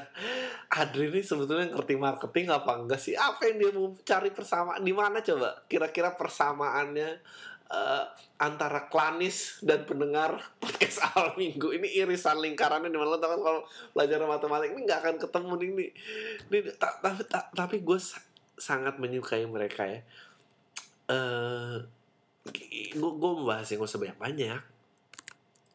[0.71, 3.19] Adri ini sebetulnya ngerti marketing apa enggak sih?
[3.19, 4.81] Apa yang dia mau cari persamaan?
[4.87, 5.67] Di mana coba?
[5.67, 7.19] Kira-kira persamaannya
[7.73, 8.05] uh,
[8.39, 13.63] antara klanis dan pendengar podcast awal minggu ini irisan lingkarannya di mana kan kalau
[13.97, 15.87] belajar matematik ini nggak akan ketemu ini.
[16.53, 17.25] ini tapi
[17.57, 17.99] tapi gue
[18.61, 20.01] sangat menyukai mereka ya
[21.11, 21.81] uh,
[22.47, 24.63] eh, gue gue membahas yang gak usah banyak banyak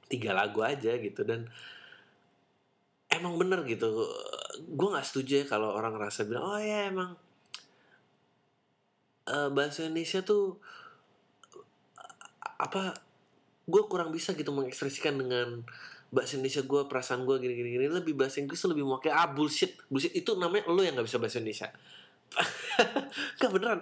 [0.07, 1.47] tiga lagu aja gitu dan
[3.11, 4.07] emang bener gitu.
[4.67, 7.15] Gue nggak setuju ya kalau orang ngerasa bilang oh ya emang
[9.27, 10.59] uh, bahasa Indonesia tuh
[12.57, 12.97] apa
[13.67, 15.61] gue kurang bisa gitu mengekspresikan dengan
[16.07, 17.85] bahasa Indonesia gue perasaan gue gini gini gini.
[17.91, 20.15] Lebih bahasa Inggris lebih mau kayak ah bullshit bullshit.
[20.15, 21.69] Itu namanya lo yang nggak bisa bahasa Indonesia.
[23.39, 23.79] Gak beneran.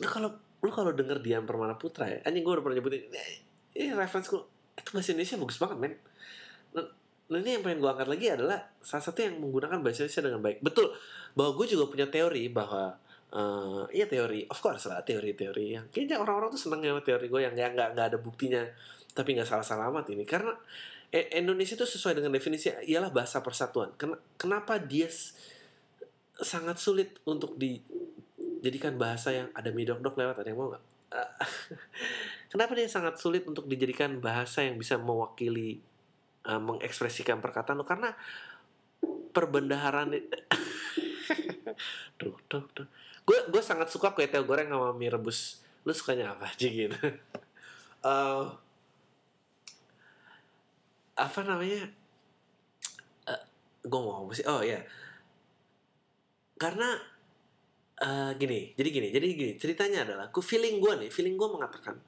[0.00, 3.02] Lu kalau lu kalau denger Dian Permana Putra ya anjing gue udah pernah nyebutin
[3.74, 4.42] ini reference gue
[4.92, 5.94] bahasa Indonesia bagus banget men
[6.76, 10.40] nah, ini yang pengen gue angkat lagi adalah salah satu yang menggunakan bahasa Indonesia dengan
[10.40, 10.86] baik betul
[11.32, 12.96] bahwa gue juga punya teori bahwa
[13.32, 17.40] uh, iya teori of course lah teori-teori yang kayaknya orang-orang tuh seneng sama teori gue
[17.40, 18.62] yang nggak nggak ada buktinya
[19.12, 20.52] tapi nggak salah-salah amat ini karena
[21.12, 23.92] Indonesia itu sesuai dengan definisi ialah bahasa persatuan.
[24.40, 25.12] Kenapa dia
[26.40, 27.84] sangat sulit untuk di
[28.64, 30.84] jadikan bahasa yang ada midok-dok lewat ada yang mau nggak?
[32.52, 35.80] Kenapa dia sangat sulit untuk dijadikan bahasa yang bisa mewakili
[36.44, 38.12] uh, mengekspresikan perkataan lo karena
[39.32, 40.12] perbendaharaan
[42.20, 42.84] duh, duh, duh.
[43.24, 45.64] gue gue sangat suka kue teo goreng sama mie rebus.
[45.88, 46.92] Lu sukanya apa aja gitu?
[48.04, 48.52] Uh,
[51.24, 51.88] apa namanya?
[53.24, 53.42] Uh,
[53.80, 54.44] gue mau apa sih?
[54.44, 54.84] Oh ya
[56.60, 57.00] karena
[58.02, 62.02] Uh, gini, jadi gini, jadi gini, ceritanya adalah, ku feeling gue nih, feeling gue mengatakan,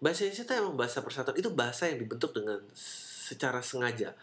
[0.00, 4.16] bahasa Indonesia itu emang bahasa persatuan, itu bahasa yang dibentuk dengan secara sengaja,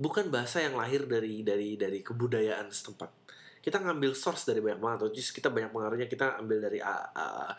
[0.00, 3.10] bukan bahasa yang lahir dari dari dari kebudayaan setempat.
[3.58, 5.12] kita ngambil source dari banyak banget.
[5.12, 7.52] Just kita banyak pengaruhnya kita ambil dari A- A-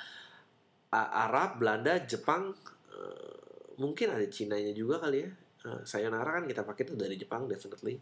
[0.89, 2.49] A- Arab Belanda Jepang
[2.89, 5.29] eh, mungkin ada Cina-nya juga kali ya.
[5.69, 8.01] Eh, sayonara kan kita pakai itu dari Jepang definitely.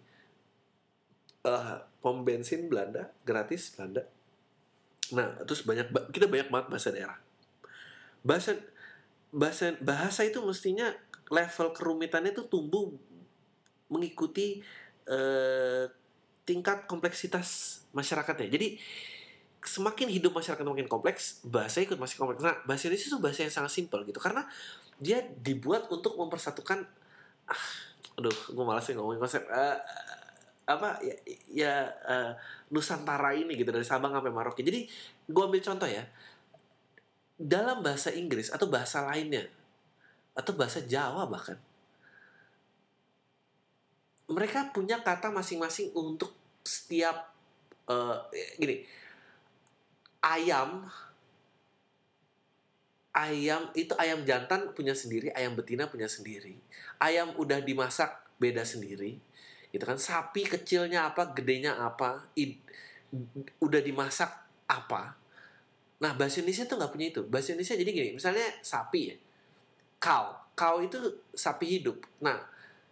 [1.44, 4.08] Eh, pom bensin Belanda gratis Belanda.
[5.12, 7.20] Nah terus banyak ba- kita banyak banget bahasa daerah.
[8.24, 8.56] Bahasa
[9.32, 10.92] bahasa bahasa itu mestinya
[11.28, 12.92] level kerumitannya itu tumbuh
[13.92, 14.64] mengikuti
[15.08, 15.86] eh,
[16.48, 18.48] tingkat kompleksitas masyarakatnya.
[18.48, 18.80] Jadi
[19.60, 22.40] semakin hidup masyarakat makin kompleks bahasa ikut masih kompleks.
[22.40, 24.48] Nah bahasa Indonesia itu bahasa yang sangat simpel gitu karena
[24.98, 26.88] dia dibuat untuk mempersatukan
[27.52, 27.64] ah,
[28.18, 29.78] aduh gue malas sih ngomongin konsep eh,
[30.68, 31.16] apa ya,
[31.48, 32.32] ya eh,
[32.74, 34.84] Nusantara ini gitu dari Sabang sampai Merauke jadi
[35.30, 36.04] gue ambil contoh ya
[37.38, 39.46] dalam bahasa Inggris atau bahasa lainnya
[40.34, 41.58] atau bahasa Jawa bahkan
[44.28, 46.34] mereka punya kata masing-masing untuk
[46.66, 47.32] setiap
[47.88, 48.18] eh,
[48.60, 48.76] gini
[50.20, 50.84] ayam
[53.16, 56.60] ayam itu ayam jantan punya sendiri ayam betina punya sendiri
[57.00, 59.18] ayam udah dimasak beda sendiri
[59.72, 60.00] gitu kan?
[60.00, 62.64] Sapi kecilnya apa gedenya apa id-
[63.60, 64.30] udah dimasak
[64.68, 65.16] apa
[65.98, 67.22] nah bahasa Indonesia tuh nggak punya itu.
[67.26, 69.16] Bahasa Indonesia jadi gini misalnya sapi ya.
[69.98, 70.98] Cow cow itu
[71.34, 72.02] sapi hidup.
[72.22, 72.38] Nah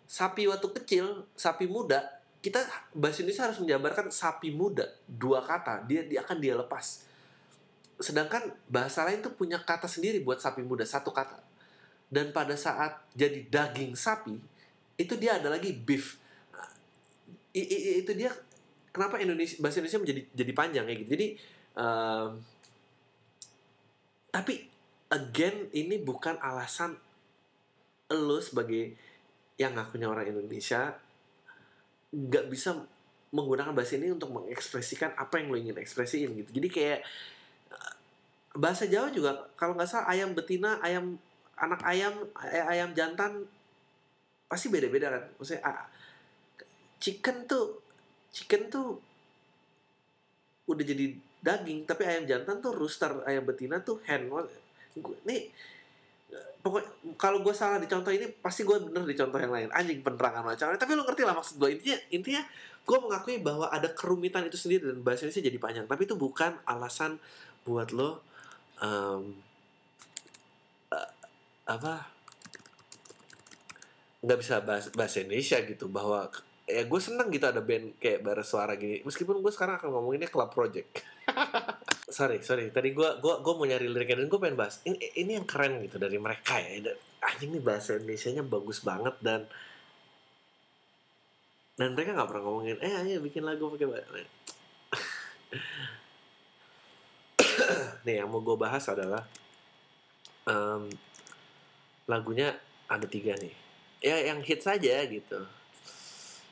[0.06, 2.02] sapi waktu kecil sapi muda
[2.46, 2.62] kita
[2.94, 7.06] bahasa Indonesia harus menjabarkan sapi muda dua kata dia dia akan dia lepas.
[7.98, 11.42] Sedangkan bahasa lain tuh punya kata sendiri buat sapi muda satu kata.
[12.06, 14.38] Dan pada saat jadi daging sapi
[14.96, 16.22] itu dia ada lagi beef.
[17.56, 18.30] I- i- itu dia
[18.94, 21.10] kenapa Indonesia bahasa Indonesia menjadi jadi panjang kayak gitu.
[21.18, 21.28] Jadi
[21.76, 22.30] em,
[24.36, 24.68] tapi
[25.16, 27.00] again ini bukan alasan
[28.12, 28.92] lo sebagai
[29.56, 30.92] yang ngakunya orang Indonesia
[32.12, 32.84] nggak bisa
[33.32, 36.52] menggunakan bahasa ini untuk mengekspresikan apa yang lo ingin ekspresiin gitu.
[36.52, 37.00] Jadi kayak
[37.72, 37.94] eh,
[38.60, 41.16] bahasa Jawa juga kalau nggak salah ayam betina ayam
[41.56, 43.48] anak ayam ay- ayam jantan
[44.52, 45.24] pasti beda-beda kan?
[45.40, 45.88] Maksudnya ah,
[47.00, 47.80] chicken tuh
[48.36, 49.00] chicken tuh
[50.68, 51.16] udah jadi
[51.46, 54.26] daging tapi ayam jantan tuh rooster ayam betina tuh hen.
[55.30, 55.54] Nih
[56.66, 59.70] pokok kalau gue salah di contoh ini pasti gue bener di contoh yang lain.
[59.70, 62.42] Anjing penerangan macam tapi lu ngerti lah maksud gue intinya intinya
[62.86, 65.86] gue mengakui bahwa ada kerumitan itu sendiri dan bahasa Indonesia jadi panjang.
[65.86, 67.22] Tapi itu bukan alasan
[67.62, 68.26] buat lo
[68.82, 69.38] em,
[70.90, 71.12] eh,
[71.70, 72.10] apa
[74.26, 75.86] nggak bisa bahasa, bahasa Indonesia gitu.
[75.86, 76.34] Bahwa
[76.66, 79.06] ya gue seneng gitu ada band kayak bara suara gini.
[79.06, 81.15] Meskipun gue sekarang akan ngomonginnya club project
[82.16, 82.72] sorry sorry.
[82.72, 85.82] Tadi gue gua gua mau nyari liriknya dan gue pengen bahas ini, ini yang keren
[85.84, 86.80] gitu dari mereka ya.
[86.92, 89.48] Dan anjing nih bahasa Indonesia nya bagus banget dan
[91.76, 94.16] dan mereka nggak pernah ngomongin eh ayo bikin lagu pakai bahasa
[98.08, 99.28] nih yang mau gue bahas adalah
[100.48, 100.88] em,
[102.06, 102.54] lagunya
[102.86, 103.52] ada tiga nih.
[104.00, 105.42] Ya yang hit saja gitu.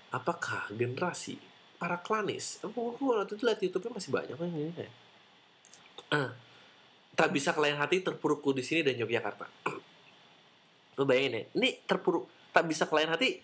[0.10, 1.53] Apakah generasi
[1.84, 2.64] para klanis.
[2.64, 4.90] Aku, waktu itu lihat YouTube-nya masih banyak kan ini ya.
[6.16, 6.32] Ah,
[7.12, 9.44] tak bisa kelain hati terpurukku di sini dan Yogyakarta.
[10.98, 13.44] Lo bayangin ya ini terpuruk tak bisa kelain hati.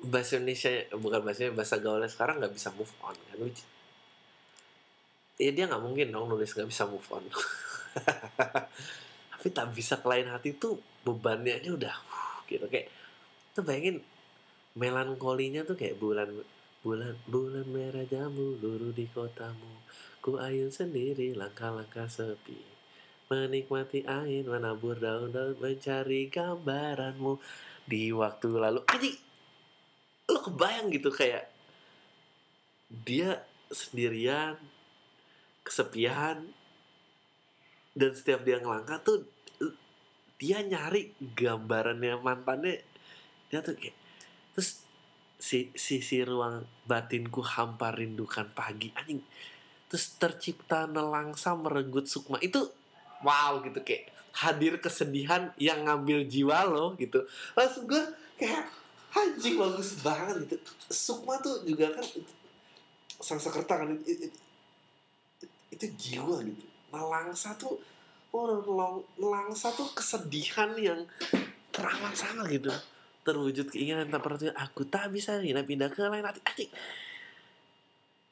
[0.00, 3.36] Bahasa Indonesia bukan bahasa bahasa gaulnya sekarang nggak bisa move on kan?
[5.36, 7.28] Ya dia nggak mungkin dong nulis nggak bisa move on.
[9.36, 11.96] Tapi tak bisa kelain hati tuh bebannya aja udah
[12.48, 12.64] gitu.
[12.64, 12.88] Kayak
[13.52, 14.00] tuh bayangin
[14.78, 16.30] melankolinya tuh kayak bulan
[16.80, 19.82] bulan bulan merah jamu luru di kotamu.
[20.20, 22.60] Ku ayun sendiri langkah-langkah sepi.
[23.30, 27.40] Menikmati angin menabur daun-daun mencari gambaranmu.
[27.90, 29.18] Di waktu lalu anjing
[30.30, 31.50] lo kebayang gitu kayak
[32.86, 34.54] dia sendirian
[35.66, 36.54] kesepian
[37.98, 39.26] dan setiap dia ngelangkah tuh
[40.38, 42.80] dia nyari gambarannya mantannya.
[43.50, 43.99] Dia tuh kayak
[44.54, 44.82] terus
[45.40, 49.24] si si si ruang batinku hampa rindukan pagi anjing.
[49.90, 52.38] Terus tercipta nelangsa merenggut sukma.
[52.38, 52.70] Itu
[53.24, 57.26] wow gitu kayak hadir kesedihan yang ngambil jiwa lo gitu.
[57.58, 58.02] Langsung gue
[58.38, 58.70] kayak
[59.10, 60.56] anjing bagus banget gitu.
[60.92, 62.22] Sukma tuh juga kan itu,
[63.18, 64.38] sang sekerta kan itu, itu,
[65.74, 66.64] itu jiwa gitu.
[66.94, 67.74] Nelangsa tuh
[68.30, 71.02] oh nelong- nelangsa tuh kesedihan yang
[71.74, 72.70] teramat sama gitu
[73.26, 76.24] terwujud keinginan tak pernah aku tak bisa pindah pindah ke lain.
[76.24, 76.72] Hati anjing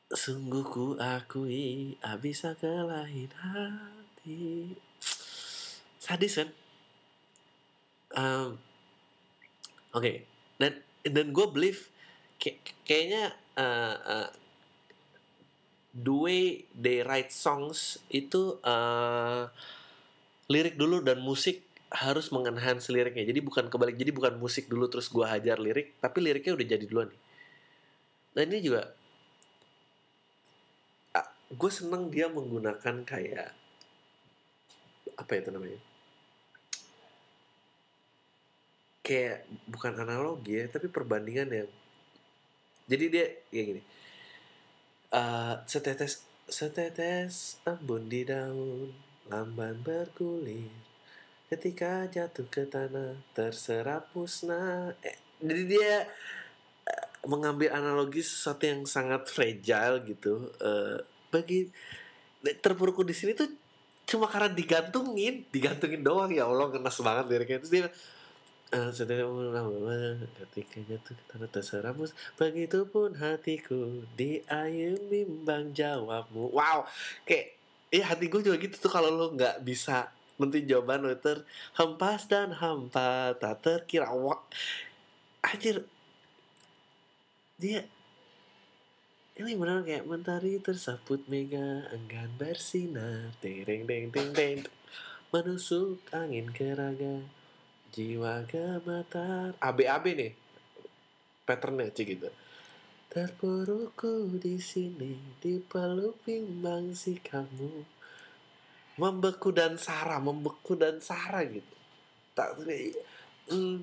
[0.09, 4.73] sungguh ku akui tak bisa ke lain hati.
[6.01, 6.49] Sadis kan?
[8.17, 8.57] Em,
[9.93, 10.13] oke.
[10.57, 11.93] Dan dan gue believe
[12.41, 14.29] kayak- kayaknya eh, eh,
[15.93, 19.51] the way they write songs itu uh,
[20.49, 23.25] lirik dulu dan musik harus mengenhance liriknya.
[23.25, 26.85] Jadi bukan kebalik jadi bukan musik dulu terus gua hajar lirik tapi liriknya udah jadi
[26.85, 27.21] duluan nih.
[28.37, 28.83] Dan ini juga
[31.49, 33.57] gue seneng dia menggunakan kayak
[35.17, 35.81] apa ya itu namanya?
[39.01, 41.71] Kayak bukan analogi ya tapi perbandingan yang
[42.89, 43.83] jadi dia kayak gini
[45.13, 48.97] uh, setetes setetes embun di daun
[49.29, 50.88] lamban bergulir
[51.49, 55.93] ketika jatuh ke tanah terserap musnah eh, jadi dia
[56.85, 60.53] uh, mengambil analogi sesuatu yang sangat fragile gitu.
[60.61, 61.01] Uh,
[61.33, 61.73] bagi
[62.61, 63.49] terpuruk di sini tuh
[64.09, 66.31] cuma karena digantungin digantungin doang.
[66.35, 67.59] Ya Allah ngenes banget liriknya.
[67.65, 67.89] Terus dia
[68.69, 76.53] Uh, ketika jatuh ke tanah terseramus Begitupun hatiku Di air bimbang jawabmu.
[76.53, 76.85] Wow
[77.25, 77.57] Kayak
[77.89, 82.55] Ya hati gue juga gitu tuh Kalau lo nggak bisa Nentuin jawaban lo terhempas dan
[82.55, 84.15] hampa Tak terkira.
[84.15, 84.39] Wah.
[85.43, 85.85] Anjir.
[87.59, 87.83] Dia
[89.39, 93.35] ini benar kayak mentari tersaput mega enggan bersinar.
[93.39, 94.67] Tereng deng deng deng
[95.31, 97.23] menusuk angin ke raga
[97.95, 100.33] jiwa gemetar AB-AB nih.
[101.47, 102.31] Patternnya sih gitu.
[103.09, 107.98] Terpuruku di sini di bimbang si kamu
[108.99, 111.75] membeku dan sara membeku dan sara gitu.
[112.35, 112.59] Tak
[113.49, 113.83] hmm,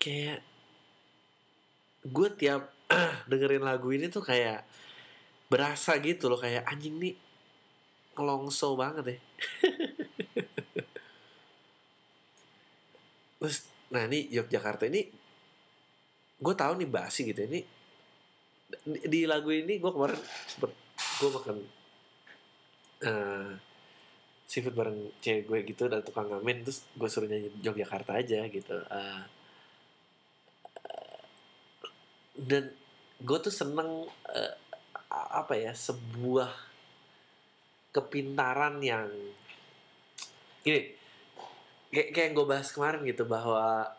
[0.00, 0.40] kayak
[2.08, 2.72] gue tiap
[3.30, 4.64] dengerin lagu ini tuh kayak
[5.52, 7.12] berasa gitu loh kayak anjing nih
[8.16, 9.18] ngelongso banget ya
[13.40, 15.04] terus nah ini Yogyakarta ini
[16.40, 17.60] gue tahu nih basi gitu ini
[18.86, 20.70] di, lagu ini gue kemarin sempet
[21.20, 21.56] gue makan
[23.04, 23.50] uh,
[24.50, 28.76] seafood bareng cewek gue gitu dan tukang ngamen terus gue suruh nyanyi Yogyakarta aja gitu
[28.76, 29.22] uh,
[32.40, 32.72] dan
[33.20, 34.54] gue tuh seneng uh,
[35.10, 36.50] apa ya sebuah
[37.90, 39.10] kepintaran yang
[40.62, 40.94] gini
[41.90, 43.90] kayak kayak yang gue bahas kemarin gitu bahwa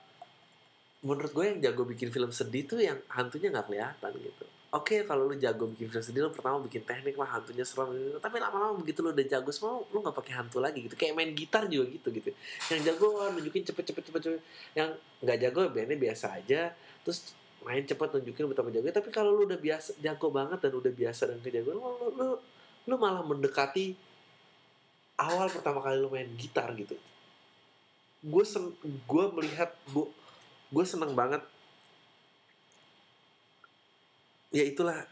[1.03, 4.99] menurut gue yang jago bikin film sedih tuh yang hantunya nggak kelihatan gitu oke okay,
[5.03, 8.39] kalau lu jago bikin film sedih lu pertama bikin teknik lah hantunya serem gitu tapi
[8.39, 10.95] lama-lama begitu lu udah jago semua lu nggak pakai hantu lagi gitu.
[10.95, 12.31] Kayak main gitar juga gitu gitu.
[12.71, 14.41] Yang jago nunjukin cepet-cepet cepet-cepet.
[14.79, 16.71] Yang nggak jago bandnya biasa aja.
[17.03, 17.35] Terus
[17.67, 18.87] main cepat tunjukin betapa jago.
[18.87, 22.27] Tapi kalau lu udah biasa jago banget dan udah biasa dengan kejagoan lu, lu, lu,
[22.87, 23.93] lu malah mendekati
[25.19, 26.95] awal pertama kali lu main gitar gitu.
[28.23, 28.43] Gue
[28.87, 30.07] gue melihat bu
[30.71, 31.43] gue seneng banget
[34.51, 35.07] ya itulah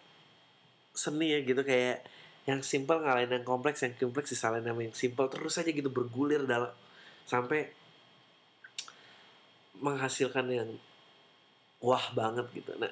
[0.94, 1.64] seni ya gitu.
[1.64, 2.06] Kayak
[2.48, 6.44] yang simpel ngalahin yang kompleks yang kompleks disalahin sama yang simpel terus aja gitu bergulir
[6.50, 6.72] dalam
[7.28, 7.70] sampai
[9.80, 10.70] menghasilkan yang
[11.80, 12.76] wah banget gitu.
[12.76, 12.92] Nah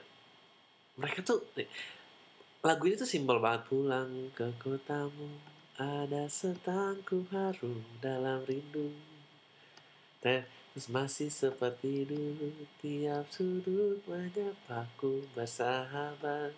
[0.97, 1.43] mereka tuh
[2.65, 3.67] lagu ini tuh simpel banget.
[3.67, 5.29] Pulang ke kotamu
[5.77, 8.89] ada setangku harum dalam rindu.
[10.17, 16.53] Terus masih seperti dulu tiap sudut menyapaku bersahabat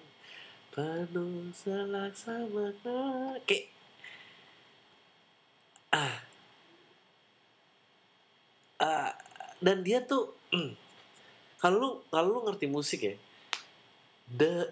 [0.76, 3.72] penuh selaksa makna kayak
[5.96, 6.20] ah.
[8.84, 9.16] Ah
[9.64, 10.36] dan dia tuh
[11.64, 13.16] kalau lu kalau lu ngerti musik ya
[14.32, 14.68] the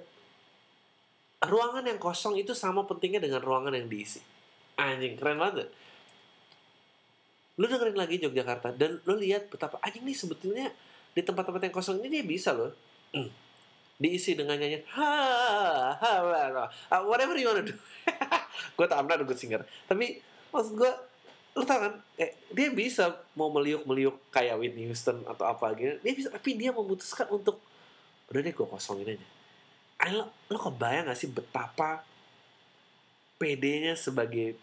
[1.44, 4.22] ruangan yang kosong itu sama pentingnya dengan ruangan yang diisi.
[4.78, 5.70] Anjing keren banget
[7.58, 10.70] lu dengerin lagi Yogyakarta dan lu lihat betapa anjing nih sebetulnya
[11.18, 12.74] di tempat-tempat yang kosong ini dia bisa loh.
[13.14, 13.32] Mm.
[13.98, 15.10] diisi dengan nyanyian ha
[15.98, 16.14] ha,
[16.70, 17.74] ha whatever you wanna do.
[18.78, 19.66] Gue tak I'm not a good singer.
[19.90, 20.22] Tapi
[20.54, 20.92] maksud gue
[21.58, 25.98] lu tau kan eh, dia bisa mau meliuk meliuk kayak Whitney Houston atau apa gitu.
[26.06, 27.58] Dia bisa tapi dia memutuskan untuk
[28.30, 29.28] udah deh gue kosongin aja.
[29.98, 32.06] Ay, lo, lo kebayang gak sih betapa
[33.42, 34.54] pedenya sebagai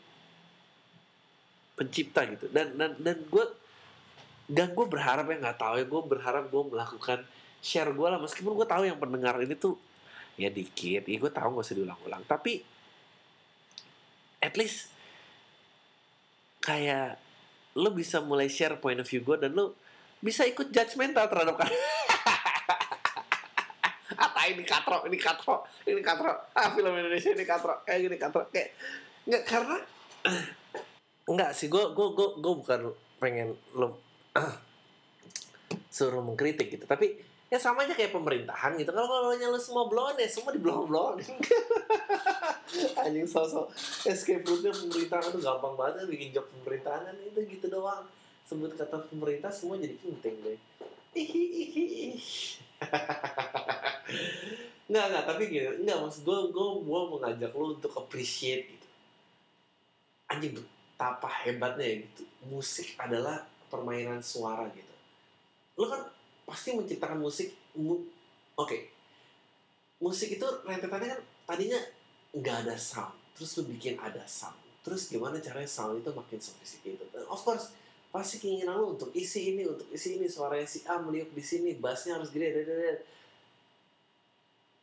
[1.75, 2.47] pencipta gitu.
[2.51, 3.45] Dan dan dan gue
[4.51, 7.18] dan gue berharap ya nggak tahu ya gue berharap gue melakukan
[7.62, 8.18] share gue lah.
[8.18, 9.79] Meskipun gue tahu yang pendengar ini tuh
[10.39, 11.07] ya dikit.
[11.07, 12.22] Ya gue tahu gak usah diulang-ulang.
[12.27, 12.62] Tapi
[14.45, 14.93] at least
[16.61, 17.16] kayak
[17.77, 19.77] lo bisa mulai share point of view gue dan lo
[20.25, 21.68] bisa ikut judgmental terhadap kan
[24.25, 28.49] apa ini katro ini katro ini katro ah film Indonesia ini katro kayak gini katro
[28.49, 28.72] kayak
[29.29, 29.77] nggak karena
[31.25, 32.81] nggak sih gue gue gue gue bukan
[33.16, 33.97] pengen lo
[35.95, 36.85] suruh mengkritik gitu.
[36.85, 37.16] Tapi
[37.49, 38.91] ya sama aja kayak pemerintahan gitu.
[38.93, 41.16] Kalau kalau lu semua blon ya semua di blon blon
[43.07, 43.70] anjing sosok
[44.11, 48.05] escape route pemerintahan itu gampang banget kan bikin job pemerintahan itu gitu doang.
[48.45, 50.59] Sebut kata pemerintah semua jadi penting deh.
[51.14, 51.87] Ihi ihi
[54.85, 58.89] nggak nggak tapi gini nggak maksud gue gue gue mengajak lo untuk appreciate gitu.
[60.29, 60.61] Anjing
[61.05, 62.25] betapa hebatnya ya gitu.
[62.49, 64.95] Musik adalah permainan suara gitu.
[65.77, 66.01] Lo kan
[66.49, 68.09] pasti menciptakan musik mu oke.
[68.57, 68.83] Okay.
[70.01, 71.81] musik itu rentetannya kan tadinya
[72.35, 74.57] nggak ada sound terus lo bikin ada sound.
[74.81, 77.09] Terus gimana caranya sound itu makin sophisticated?
[77.29, 77.69] Of course
[78.09, 81.77] pasti keinginan lo untuk isi ini untuk isi ini suaranya si A meliuk di sini
[81.77, 82.65] bassnya harus gede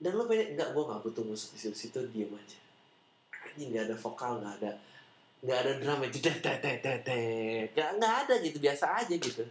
[0.01, 2.59] dan lo pengen nggak gue nggak butuh musik di situ diem aja.
[3.57, 4.71] Ini nggak ada vokal nggak ada
[5.41, 9.41] nggak ada drama jedet teh teh teh teh nggak nggak ada gitu biasa aja gitu.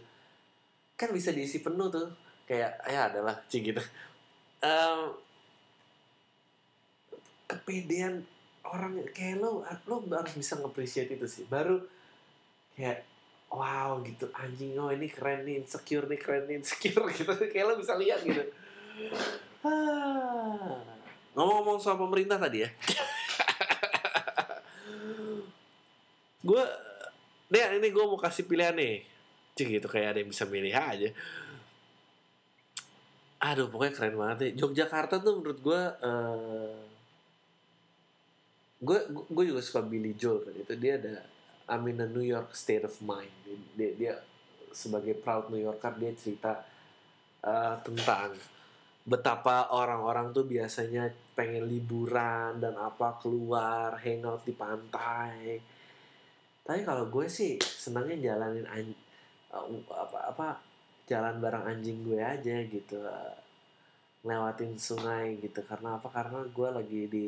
[0.95, 2.07] Kan bisa diisi penuh tuh.
[2.47, 3.83] Kayak ya adalah cing gitu.
[4.63, 5.15] Um,
[7.47, 8.23] kepedean
[8.63, 11.43] orang kayak lo lo harus bisa nge-appreciate itu sih.
[11.47, 11.83] Baru
[12.75, 13.03] kayak
[13.51, 17.35] wow gitu anjing oh ini keren nih insecure nih keren nih insecure gitu.
[17.51, 18.43] Kayak lo bisa lihat gitu.
[19.67, 20.79] Ah.
[21.35, 22.69] Ngomong-ngomong soal pemerintah tadi ya.
[26.41, 26.63] gue,
[27.49, 29.05] deh ini gue mau kasih pilihan nih.
[29.57, 31.09] Cik gitu kayak ada yang bisa milih aja.
[33.41, 34.51] Aduh pokoknya keren banget nih.
[34.61, 36.77] Yogyakarta tuh menurut gue, uh,
[38.81, 41.21] gue gue juga suka Billy Joel kan itu dia ada
[41.69, 43.29] I'm in a New York state of mind.
[43.77, 44.13] Dia, dia
[44.73, 46.65] sebagai proud New Yorker dia cerita
[47.45, 48.33] uh, tentang
[49.01, 55.57] betapa orang-orang tuh biasanya pengen liburan dan apa keluar hangout di pantai
[56.61, 58.87] tapi kalau gue sih senangnya jalanin an
[59.51, 60.47] uh, apa apa
[61.09, 63.35] jalan bareng anjing gue aja gitu uh,
[64.25, 65.61] lewatin sungai gitu.
[65.65, 66.07] Karena apa?
[66.09, 67.25] Karena gue lagi di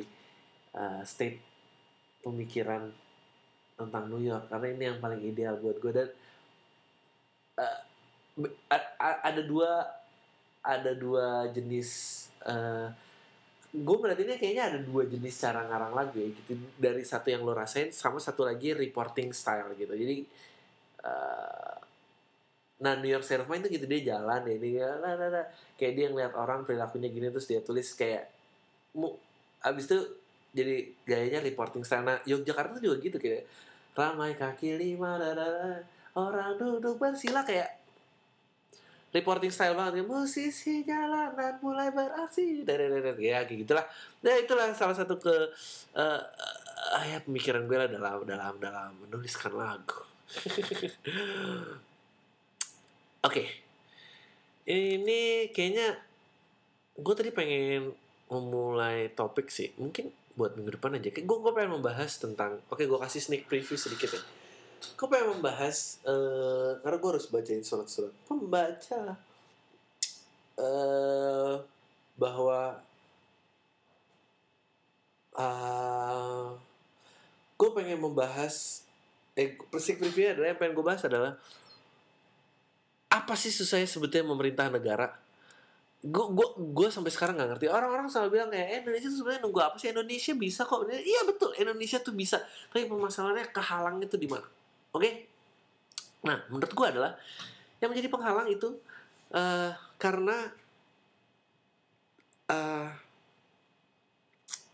[0.78, 1.42] uh, state
[2.22, 2.90] pemikiran
[3.78, 4.50] tentang New York.
[4.50, 5.92] Karena ini yang paling ideal buat gue.
[5.92, 6.10] Dan
[7.58, 7.80] uh,
[9.00, 9.86] ada dua
[10.64, 11.90] ada dua jenis
[12.48, 12.90] uh,
[13.74, 16.53] gue berarti ini kayaknya ada dua jenis cara ngarang lagu ya gitu.
[16.78, 19.97] Dari satu yang lo rasain sama satu lagi reporting style gitu.
[19.97, 20.21] Jadi
[21.01, 21.76] uh,
[22.84, 25.45] nah New York Mind tuh gitu dia jalan ya ya nah, nah, nah.
[25.80, 28.28] kayak dia ngeliat orang perilakunya gini terus dia tulis kayak
[28.91, 29.15] mu
[29.63, 29.99] abis itu
[30.53, 32.05] jadi gayanya reporting style.
[32.05, 33.49] Nah Yogyakarta juga gitu kayak
[33.97, 37.83] ramai kaki lima dadada, orang duduk bersila kayak
[39.14, 42.66] reporting style banget ya musisi jalanan mulai beraksi.
[42.66, 43.86] Dari ya kayak gitulah.
[44.26, 45.36] Nah itulah salah satu ke
[45.93, 46.22] uh,
[46.97, 50.01] uh, pemikiran gue lah dalam dalam dalam menuliskan lagu.
[53.24, 53.39] Oke.
[53.39, 53.47] Okay.
[54.64, 55.95] ini kayaknya
[56.97, 57.93] gue tadi pengen
[58.34, 59.70] memulai topik sih.
[59.78, 61.14] Mungkin buat minggu depan aja.
[61.14, 64.43] Gue gue pengen membahas tentang oke okay, gue kasih sneak preview sedikit ya
[64.94, 69.18] Gue pengen membahas uh, karena gue harus bacain surat-surat pembaca.
[70.54, 71.58] Uh,
[72.14, 72.78] bahwa
[75.34, 76.54] uh,
[77.58, 78.86] gue pengen membahas
[79.34, 81.34] eh persik preview adalah yang pengen gue bahas adalah
[83.10, 85.10] apa sih susahnya sebetulnya memerintah negara?
[86.06, 87.66] Gue gue gue sampai sekarang nggak ngerti.
[87.74, 89.90] Orang-orang selalu bilang kayak eh, Indonesia sebenarnya nunggu apa sih?
[89.90, 90.86] Indonesia bisa kok.
[90.90, 91.50] Iya betul.
[91.58, 92.38] Indonesia tuh bisa.
[92.70, 94.46] Tapi permasalahannya kehalangnya tuh di mana
[94.94, 95.02] Oke?
[95.02, 95.14] Okay?
[96.24, 97.12] Nah, menurut gue adalah
[97.84, 98.80] yang menjadi penghalang itu
[99.36, 100.38] uh, karena
[102.48, 102.88] uh,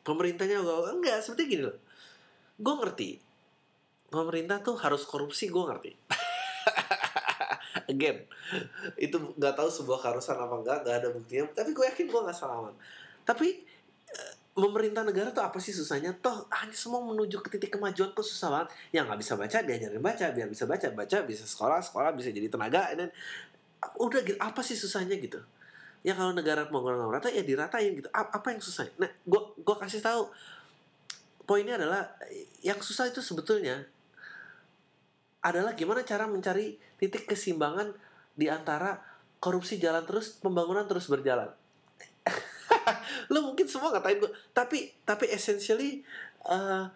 [0.05, 1.77] pemerintahnya gue enggak seperti gini loh.
[2.59, 3.09] Gue ngerti
[4.09, 5.91] pemerintah tuh harus korupsi gue ngerti.
[7.91, 8.21] Again,
[9.01, 11.45] itu nggak tahu sebuah keharusan apa enggak, nggak ada buktinya.
[11.55, 12.73] Tapi gue yakin gue nggak salah.
[13.25, 13.68] Tapi
[14.59, 16.11] memerintah negara tuh apa sih susahnya?
[16.19, 18.67] Toh hanya semua menuju ke titik kemajuan kok susah banget.
[18.91, 22.51] Yang nggak bisa baca diajarin baca, biar bisa baca baca, bisa sekolah sekolah, bisa jadi
[22.51, 23.07] tenaga dan
[23.95, 25.39] udah gitu apa sih susahnya gitu?
[26.03, 28.11] Ya kalau negara mau rata ya diratain gitu.
[28.11, 28.91] Apa yang susah?
[28.99, 30.27] Nah, gua gua kasih tahu
[31.47, 32.11] poinnya adalah
[32.61, 33.87] yang susah itu sebetulnya
[35.39, 37.95] adalah gimana cara mencari titik keseimbangan
[38.35, 38.99] di antara
[39.39, 41.47] korupsi jalan terus, pembangunan terus berjalan
[43.33, 46.03] lo mungkin semua ngatain gue tapi tapi essentially
[46.47, 46.87] uh,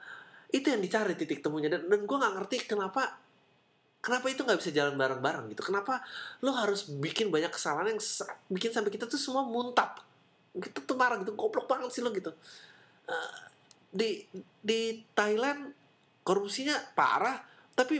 [0.53, 1.67] itu yang dicari titik temunya.
[1.67, 3.17] Dan dan gue nggak ngerti kenapa
[3.99, 5.65] kenapa itu nggak bisa jalan bareng-bareng gitu.
[5.65, 6.05] Kenapa
[6.45, 7.99] lo harus bikin banyak kesalahan yang
[8.53, 9.99] bikin sampai kita tuh semua muntap.
[10.53, 12.29] Kita tuh marah gitu goblok banget sih lo gitu.
[13.09, 13.41] Uh,
[13.89, 14.23] di
[14.61, 15.73] di Thailand
[16.21, 17.41] korupsinya parah
[17.73, 17.99] tapi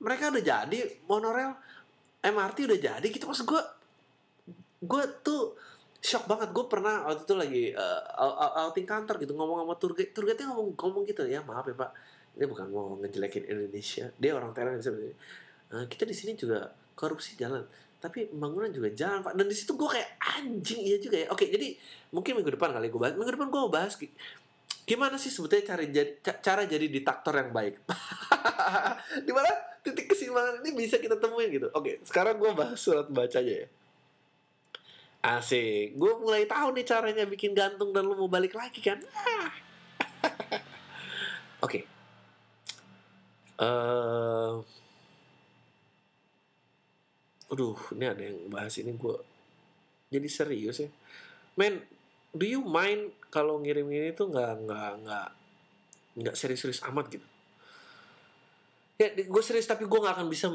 [0.00, 1.52] mereka udah jadi monorail.
[2.24, 3.28] MRT udah jadi gitu.
[3.28, 3.62] Maksud gue
[4.80, 5.60] gue tuh
[6.04, 6.52] shock banget.
[6.52, 10.12] Gue pernah waktu itu lagi uh, outing kantor gitu ngomong sama tour guide.
[10.12, 11.90] Tour guide ngomong ngomong gitu ya maaf ya pak.
[12.36, 14.12] Ini bukan mau ngejelekin Indonesia.
[14.20, 15.16] Dia orang Thailand sebenarnya
[15.72, 17.64] uh, kita di sini juga korupsi jalan
[18.04, 19.32] tapi pembangunan juga jalan pak.
[19.32, 21.26] Dan di situ gue kayak anjing iya juga ya.
[21.32, 21.72] Oke jadi
[22.12, 23.96] mungkin minggu depan kali gue bahas minggu depan gue mau bahas
[24.84, 26.12] gimana sih sebetulnya cara jadi
[26.44, 27.80] cara jadi diktator yang baik?
[29.26, 29.48] Di mana
[29.80, 31.72] titik kesimpulan ini bisa kita temuin gitu.
[31.72, 33.68] Oke sekarang gue bahas surat bacanya ya
[35.24, 39.00] Asik, gue mulai tahu nih caranya bikin gantung dan lu mau balik lagi kan?
[41.64, 41.64] Oke.
[41.64, 41.82] Okay.
[43.56, 44.60] Uh,
[47.48, 49.16] aduh, ini ada yang bahas ini gue
[50.12, 50.92] jadi serius ya.
[51.56, 51.80] Men,
[52.36, 55.28] do you mind kalau ngirim ini tuh nggak nggak nggak
[56.20, 57.24] nggak serius-serius amat gitu?
[59.00, 60.52] Ya, gue serius tapi gue nggak akan bisa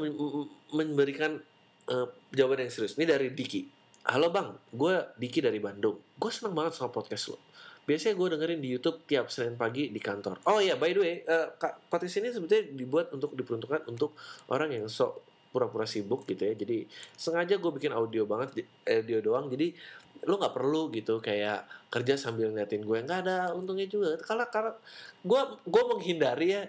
[0.70, 1.42] memberikan
[1.90, 2.94] uh, jawaban yang serius.
[2.94, 6.00] Ini dari Diki Halo bang, gue Diki dari Bandung.
[6.16, 7.38] Gue seneng banget sama podcast lo.
[7.84, 10.40] Biasanya gue dengerin di YouTube tiap Senin pagi di kantor.
[10.48, 11.52] Oh iya, by the way, uh,
[11.92, 14.16] podcast ini sebetulnya dibuat untuk diperuntukkan untuk
[14.48, 15.20] orang yang sok
[15.52, 16.56] pura-pura sibuk gitu ya.
[16.56, 19.52] Jadi sengaja gue bikin audio banget, audio doang.
[19.52, 19.76] Jadi
[20.24, 24.16] lo nggak perlu gitu kayak kerja sambil ngeliatin gue nggak ada untungnya juga.
[24.24, 24.72] Karena karena
[25.20, 26.64] gue gue menghindari ya.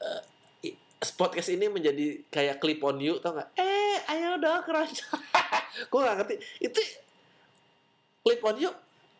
[0.00, 0.22] Uh,
[1.20, 3.52] podcast ini menjadi kayak clip on you tau gak?
[3.54, 5.22] Eh, ayo dong keranjang.
[5.86, 6.34] gue gak ngerti.
[6.58, 6.80] Itu
[8.26, 8.72] clip on you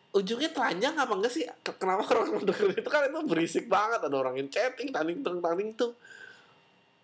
[0.09, 1.45] ujungnya telanjang apa enggak sih?
[1.77, 2.89] Kenapa orang denger itu?
[2.89, 4.03] Kan itu berisik banget.
[4.03, 5.93] Ada orang yang chatting tanding tanding tanding tuh.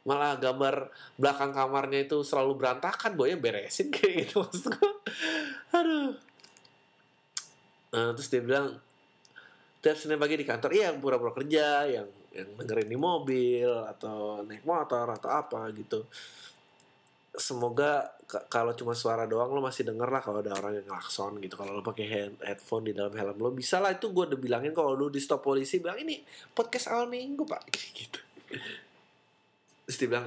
[0.06, 4.91] Malah gambar belakang kamarnya itu selalu berantakan boynya beresin kayak gitu maksud gue
[5.74, 6.14] aduh.
[7.95, 8.76] Nah, terus dia bilang
[9.82, 10.72] tiap senin pagi di kantor.
[10.74, 16.03] Iya pura-pura kerja yang yang dengerin di mobil atau naik motor atau apa gitu.
[17.34, 21.54] Semoga kalau cuma suara doang lo masih denger lah kalau ada orang yang ngelakson gitu.
[21.54, 24.74] Kalau lo pakai head headphone di dalam helm lo bisa lah itu gue udah bilangin
[24.74, 26.26] kalau lo di stop polisi bilang ini
[26.58, 27.62] podcast awal minggu pak.
[27.96, 28.20] Gitu.
[29.86, 30.26] Terus bilang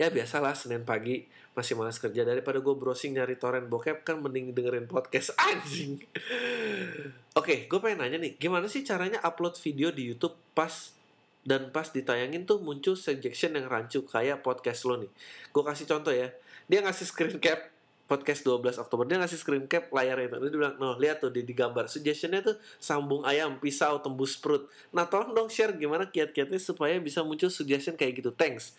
[0.00, 2.24] ya biasalah senin pagi masih malas kerja.
[2.24, 5.36] Daripada gue browsing nyari torrent bokep kan mending dengerin podcast.
[5.52, 6.00] Anjing.
[6.00, 10.96] Oke okay, gue pengen nanya nih gimana sih caranya upload video di YouTube pas
[11.44, 15.12] dan pas ditayangin tuh muncul suggestion yang rancu kayak podcast lo nih.
[15.52, 16.32] Gue kasih contoh ya.
[16.68, 19.04] Dia ngasih screen cap podcast 12 Oktober.
[19.08, 20.36] Dia ngasih screen cap layar itu.
[20.36, 21.88] Dia bilang noh lihat tuh di, di gambar.
[21.88, 24.68] Suggestionnya tuh sambung ayam pisau tembus perut.
[24.92, 28.30] Nah tolong dong share gimana kiat-kiatnya supaya bisa muncul suggestion kayak gitu.
[28.32, 28.76] Thanks.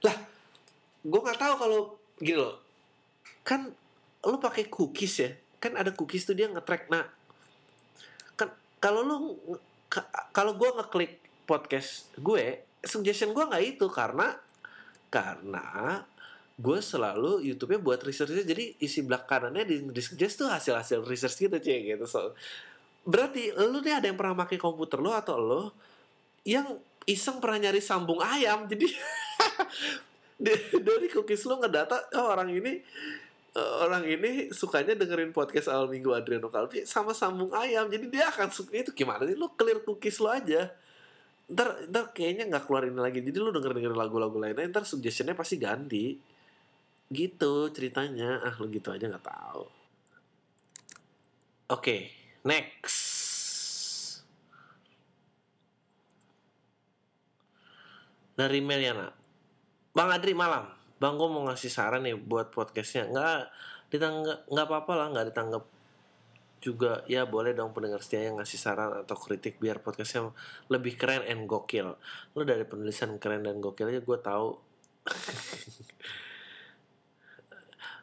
[0.00, 0.16] Lah
[1.04, 1.80] gue nggak tahu kalau
[2.16, 2.56] gini loh.
[3.44, 3.72] Kan
[4.24, 5.30] lo pakai cookies ya?
[5.60, 6.88] Kan ada cookies tuh dia nge-track.
[6.88, 7.04] Nah
[8.40, 8.48] kan
[8.80, 9.16] kalau lo
[10.32, 13.86] kalau gue ngeklik podcast gue suggestion gue nggak itu.
[13.92, 14.32] Karena
[15.12, 16.00] karena
[16.58, 21.48] gue selalu YouTube-nya buat research jadi isi belakang kanannya di, di suggest tuh hasil-hasil research
[21.48, 22.04] gitu cie gitu.
[22.04, 22.36] So
[23.02, 25.62] berarti lu nih ada yang pernah pakai komputer lo atau lo
[26.46, 26.78] yang
[27.08, 28.86] iseng pernah nyari sambung ayam jadi
[30.86, 32.78] dari cookies lo ngedata oh, orang ini
[33.58, 38.48] orang ini sukanya dengerin podcast awal minggu Adriano Kalbi sama sambung ayam jadi dia akan
[38.48, 39.36] suka itu gimana sih?
[39.36, 40.72] Lo clear cookies lo aja.
[41.52, 45.36] Ntar ntar kayaknya nggak keluar ini lagi jadi lu denger denger lagu-lagu lainnya ntar suggestionnya
[45.36, 46.16] pasti ganti
[47.12, 48.40] gitu ceritanya.
[48.40, 49.64] Ah lu gitu aja nggak tahu.
[51.68, 52.00] Oke okay,
[52.44, 53.00] next.
[58.32, 59.12] Dari Meliana.
[59.92, 60.68] Bang Adri malam.
[60.96, 63.08] Bang gue mau ngasih saran nih buat podcastnya.
[63.12, 63.38] Nggak
[63.92, 65.64] ditanggap nggak apa-apa lah nggak ditanggap
[66.64, 67.04] juga.
[67.08, 70.32] Ya boleh dong pendengar setia yang ngasih saran atau kritik biar podcastnya
[70.72, 72.00] lebih keren and gokil.
[72.32, 74.48] Lo dari penulisan keren dan gokil aja gue tahu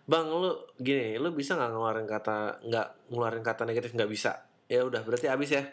[0.10, 4.41] bang lo gini lo bisa nggak ngeluarin kata nggak ngeluarin kata negatif nggak bisa?
[4.66, 5.64] Ya udah berarti abis ya.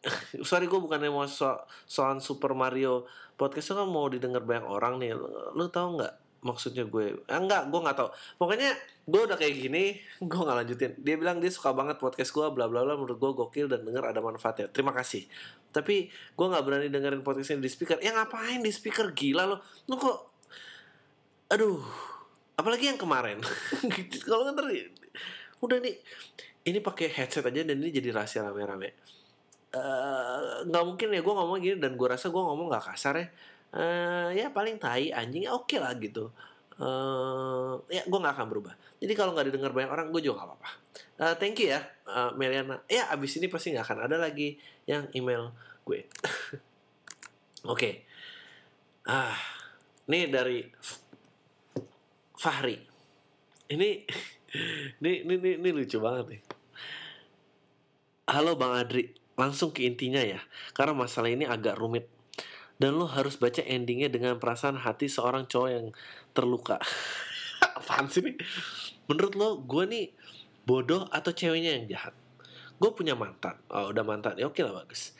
[0.48, 3.04] Sorry gue bukannya mau so soal Super Mario
[3.36, 5.12] podcast kan mau didengar banyak orang nih.
[5.52, 7.20] Lo tau nggak maksudnya gue?
[7.20, 8.08] Eh, enggak gue nggak tahu
[8.40, 8.72] pokoknya
[9.04, 10.00] gue udah kayak gini
[10.30, 10.92] gue nggak lanjutin.
[10.96, 14.08] Dia bilang dia suka banget podcast gue bla bla bla menurut gue gokil dan denger
[14.08, 14.72] ada manfaatnya.
[14.72, 15.28] Terima kasih.
[15.68, 18.00] Tapi gue nggak berani dengerin podcastnya di speaker.
[18.00, 19.12] Ya ngapain di speaker?
[19.12, 20.18] Gila lo lo kok
[21.52, 22.09] aduh
[22.60, 23.40] apalagi yang kemarin.
[24.28, 24.68] Kalau ntar
[25.60, 25.96] udah nih
[26.68, 28.92] ini pakai headset aja dan ini jadi rahasia rame-rame.
[29.70, 30.38] Eh,
[30.68, 33.26] nggak uh, mungkin ya gue ngomong gini dan gue rasa gue ngomong nggak kasar ya.
[33.70, 36.28] Uh, ya paling tai anjing oke okay lah gitu.
[36.80, 38.74] Uh, ya gue nggak akan berubah.
[39.00, 40.70] Jadi kalau nggak didengar banyak orang gue juga nggak apa-apa.
[41.20, 42.84] Uh, thank you ya uh, Meliana.
[42.90, 45.54] Ya abis ini pasti nggak akan ada lagi yang email
[45.88, 46.04] gue.
[47.64, 47.72] Oke.
[47.72, 47.94] Okay.
[49.08, 49.32] ah
[50.12, 50.60] ini dari
[52.40, 52.80] Fahri
[53.68, 54.02] ini
[54.98, 56.42] ini, ini, ini, ini lucu banget nih.
[58.30, 60.42] Halo Bang Adri, langsung ke intinya ya.
[60.74, 62.06] Karena masalah ini agak rumit.
[62.80, 65.86] Dan lo harus baca endingnya dengan perasaan hati seorang cowok yang
[66.32, 66.80] terluka.
[67.78, 68.40] Apaan sih nih?
[69.04, 70.06] Menurut lo, gue nih
[70.64, 72.14] bodoh atau ceweknya yang jahat?
[72.80, 73.60] Gue punya mantan.
[73.68, 74.40] Oh, udah mantan.
[74.40, 75.12] Ya oke lah bagus.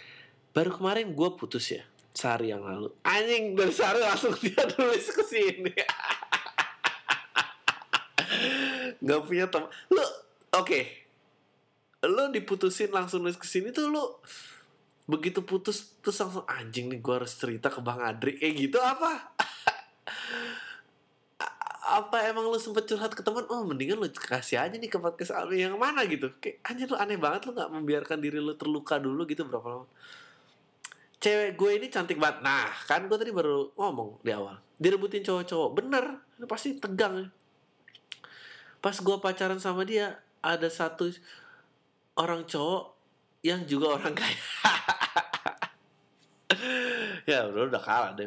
[0.57, 1.85] Baru kemarin gue putus ya.
[2.16, 2.89] Sehari yang lalu.
[3.05, 5.75] Anjing, dari sehari langsung dia nulis ke sini.
[9.01, 9.68] Gak punya teman.
[9.88, 10.09] Lo, oke.
[10.64, 10.84] Okay.
[12.05, 14.24] Lo diputusin langsung nulis ke sini tuh lo
[15.11, 19.26] begitu putus terus langsung anjing nih gue harus cerita ke bang Adri kayak gitu apa
[21.98, 25.34] apa emang lu sempet curhat ke teman oh mendingan lu kasih aja nih ke podcast
[25.34, 29.03] Alwi yang mana gitu kayak anjir lu aneh banget lu nggak membiarkan diri lu terluka
[29.03, 29.86] dulu gitu berapa lama
[31.18, 35.70] cewek gue ini cantik banget nah kan gue tadi baru ngomong di awal direbutin cowok-cowok
[35.74, 37.28] bener ini pasti tegang.
[38.81, 41.12] Pas gue pacaran sama dia ada satu
[42.16, 42.97] orang cowok
[43.45, 44.41] yang juga orang kaya.
[47.28, 48.26] Ya udah udah kalah deh.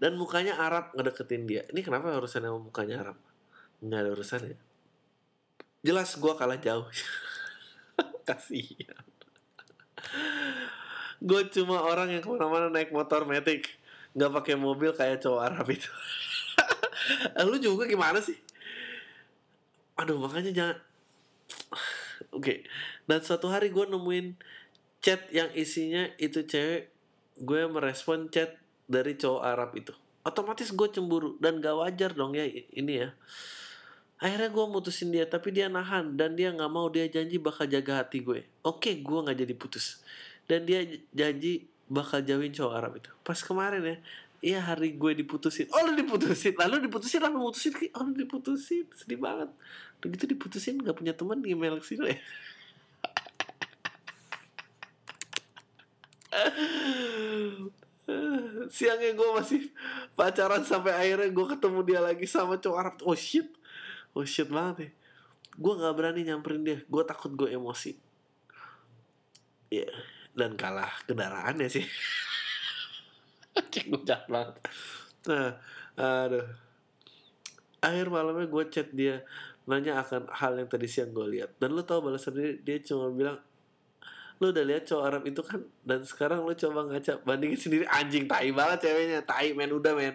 [0.00, 1.62] Dan mukanya Arab ngedeketin dia.
[1.68, 3.18] Ini kenapa urusan sama mukanya Arab?
[3.84, 4.58] Nggak ada urusannya
[5.82, 6.86] jelas gue kalah jauh.
[8.28, 9.06] Kasihan.
[11.18, 13.66] Gue cuma orang yang ke mana-mana naik motor metik
[14.14, 15.90] nggak pakai mobil kayak cowok Arab itu.
[17.48, 18.36] Lu juga gimana sih
[19.98, 20.78] aduh makanya jangan.
[22.34, 22.58] Oke okay.
[23.10, 24.38] dan suatu hari gue nemuin
[25.02, 26.90] chat yang isinya itu cewek
[27.38, 29.94] gue merespon chat dari cowok Arab itu.
[30.26, 33.14] Otomatis gue cemburu dan gak wajar dong ya ini ya.
[34.18, 38.02] Akhirnya gue mutusin dia tapi dia nahan dan dia nggak mau dia janji bakal jaga
[38.02, 38.42] hati gue.
[38.66, 40.02] Oke gue nggak jadi putus.
[40.50, 40.82] Dan dia
[41.14, 43.10] janji bakal jauhin cowok Arab itu.
[43.22, 43.96] Pas kemarin ya
[44.38, 49.18] Iya hari gue diputusin Oh lu diputusin Lalu diputusin lah mutusin Oh lu diputusin Sedih
[49.18, 49.50] banget
[49.98, 52.18] Begitu diputusin Gak punya teman email ke sini ya.
[58.68, 59.72] Siangnya gue masih
[60.16, 63.48] pacaran sampai akhirnya gue ketemu dia lagi sama cowok Arab oh shit.
[64.16, 64.90] Oh shit banget ya.
[65.58, 66.78] Gue nggak berani nyamperin dia.
[66.88, 67.96] Gue takut gue emosi.
[69.68, 69.92] Ya yeah.
[70.32, 71.84] dan kalah kendaraannya sih.
[73.72, 74.56] Cek jahat banget.
[75.28, 75.60] Nah
[75.98, 76.46] aduh.
[77.78, 79.22] Akhir malamnya gue chat dia
[79.68, 81.60] nanya akan hal yang tadi siang gue lihat.
[81.60, 83.36] Dan lo tau balasan dia cuma bilang
[84.38, 85.60] lu udah lihat cowok Arab itu kan?
[85.82, 87.84] Dan sekarang lu coba ngaca bandingin sendiri.
[87.90, 90.14] Anjing tai banget ceweknya tai men udah men.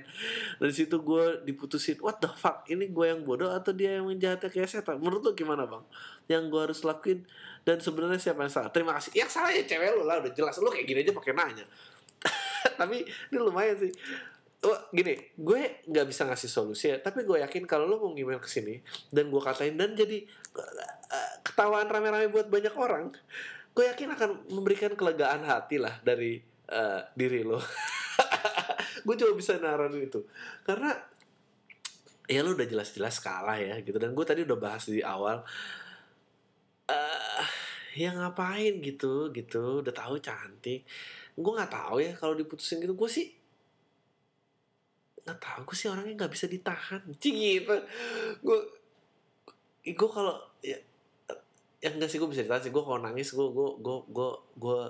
[0.63, 2.63] Dari situ gue diputusin what the fuck?
[2.71, 5.03] Ini gue yang bodoh atau dia yang menjahatnya kayak setan?
[5.03, 5.83] Menurut lu gimana bang?
[6.31, 7.19] Yang gue harus lakuin
[7.67, 8.71] dan sebenarnya siapa yang salah?
[8.71, 9.11] Terima kasih.
[9.11, 10.55] Yang salah ya cewek lu lah udah jelas.
[10.63, 11.65] Lu kayak gini aja pakai nanya.
[12.79, 13.91] Tapi ini lumayan sih
[14.95, 18.47] gini, gue nggak bisa ngasih solusi ya, tapi gue yakin kalau lo mau email ke
[18.47, 18.80] sini
[19.11, 20.24] dan gue katain dan jadi
[20.55, 23.11] uh, ketawaan rame-rame buat banyak orang,
[23.76, 26.39] gue yakin akan memberikan kelegaan hati lah dari
[26.70, 27.59] uh, diri lo.
[29.03, 30.24] Gue coba bisa naranin itu
[30.64, 30.95] karena
[32.24, 33.99] ya lo udah jelas-jelas kalah ya gitu.
[33.99, 35.43] Dan gue tadi udah bahas di awal
[36.88, 37.43] uh,
[37.99, 39.84] ya ngapain gitu gitu.
[39.84, 40.88] Udah tahu cantik.
[41.36, 42.95] Gue nggak tahu ya kalau diputusin gitu.
[42.95, 43.28] Gue sih
[45.24, 47.01] nggak tahu gue sih orangnya nggak bisa ditahan.
[47.19, 47.76] Cing gitu.
[48.43, 48.59] Gue
[49.84, 50.80] gue kalau ya
[51.84, 52.71] ya enggak sih gue bisa cerita sih.
[52.71, 54.82] Gue kalau nangis gue gue gue gue gue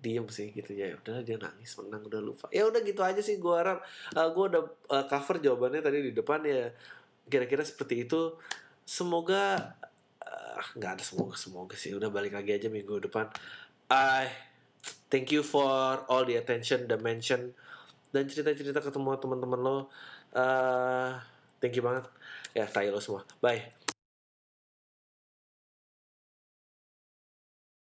[0.00, 0.72] diem sih gitu.
[0.72, 2.46] Ya udah dia nangis menang udah lupa.
[2.48, 3.84] Ya udah gitu aja sih gue harap.
[4.16, 6.72] Uh, gue udah uh, cover jawabannya tadi di depan ya.
[7.28, 8.36] Kira-kira seperti itu.
[8.88, 9.76] Semoga
[10.76, 11.92] nggak uh, ada semoga semoga sih.
[11.92, 13.28] Udah balik lagi aja minggu depan.
[13.92, 14.32] I
[15.12, 17.52] thank you for all the attention the mention
[18.14, 19.76] dan cerita-cerita ketemu teman-teman lo
[20.34, 21.12] uh,
[21.60, 22.08] thank you banget.
[22.56, 23.22] Ya tayo lo semua.
[23.44, 23.77] Bye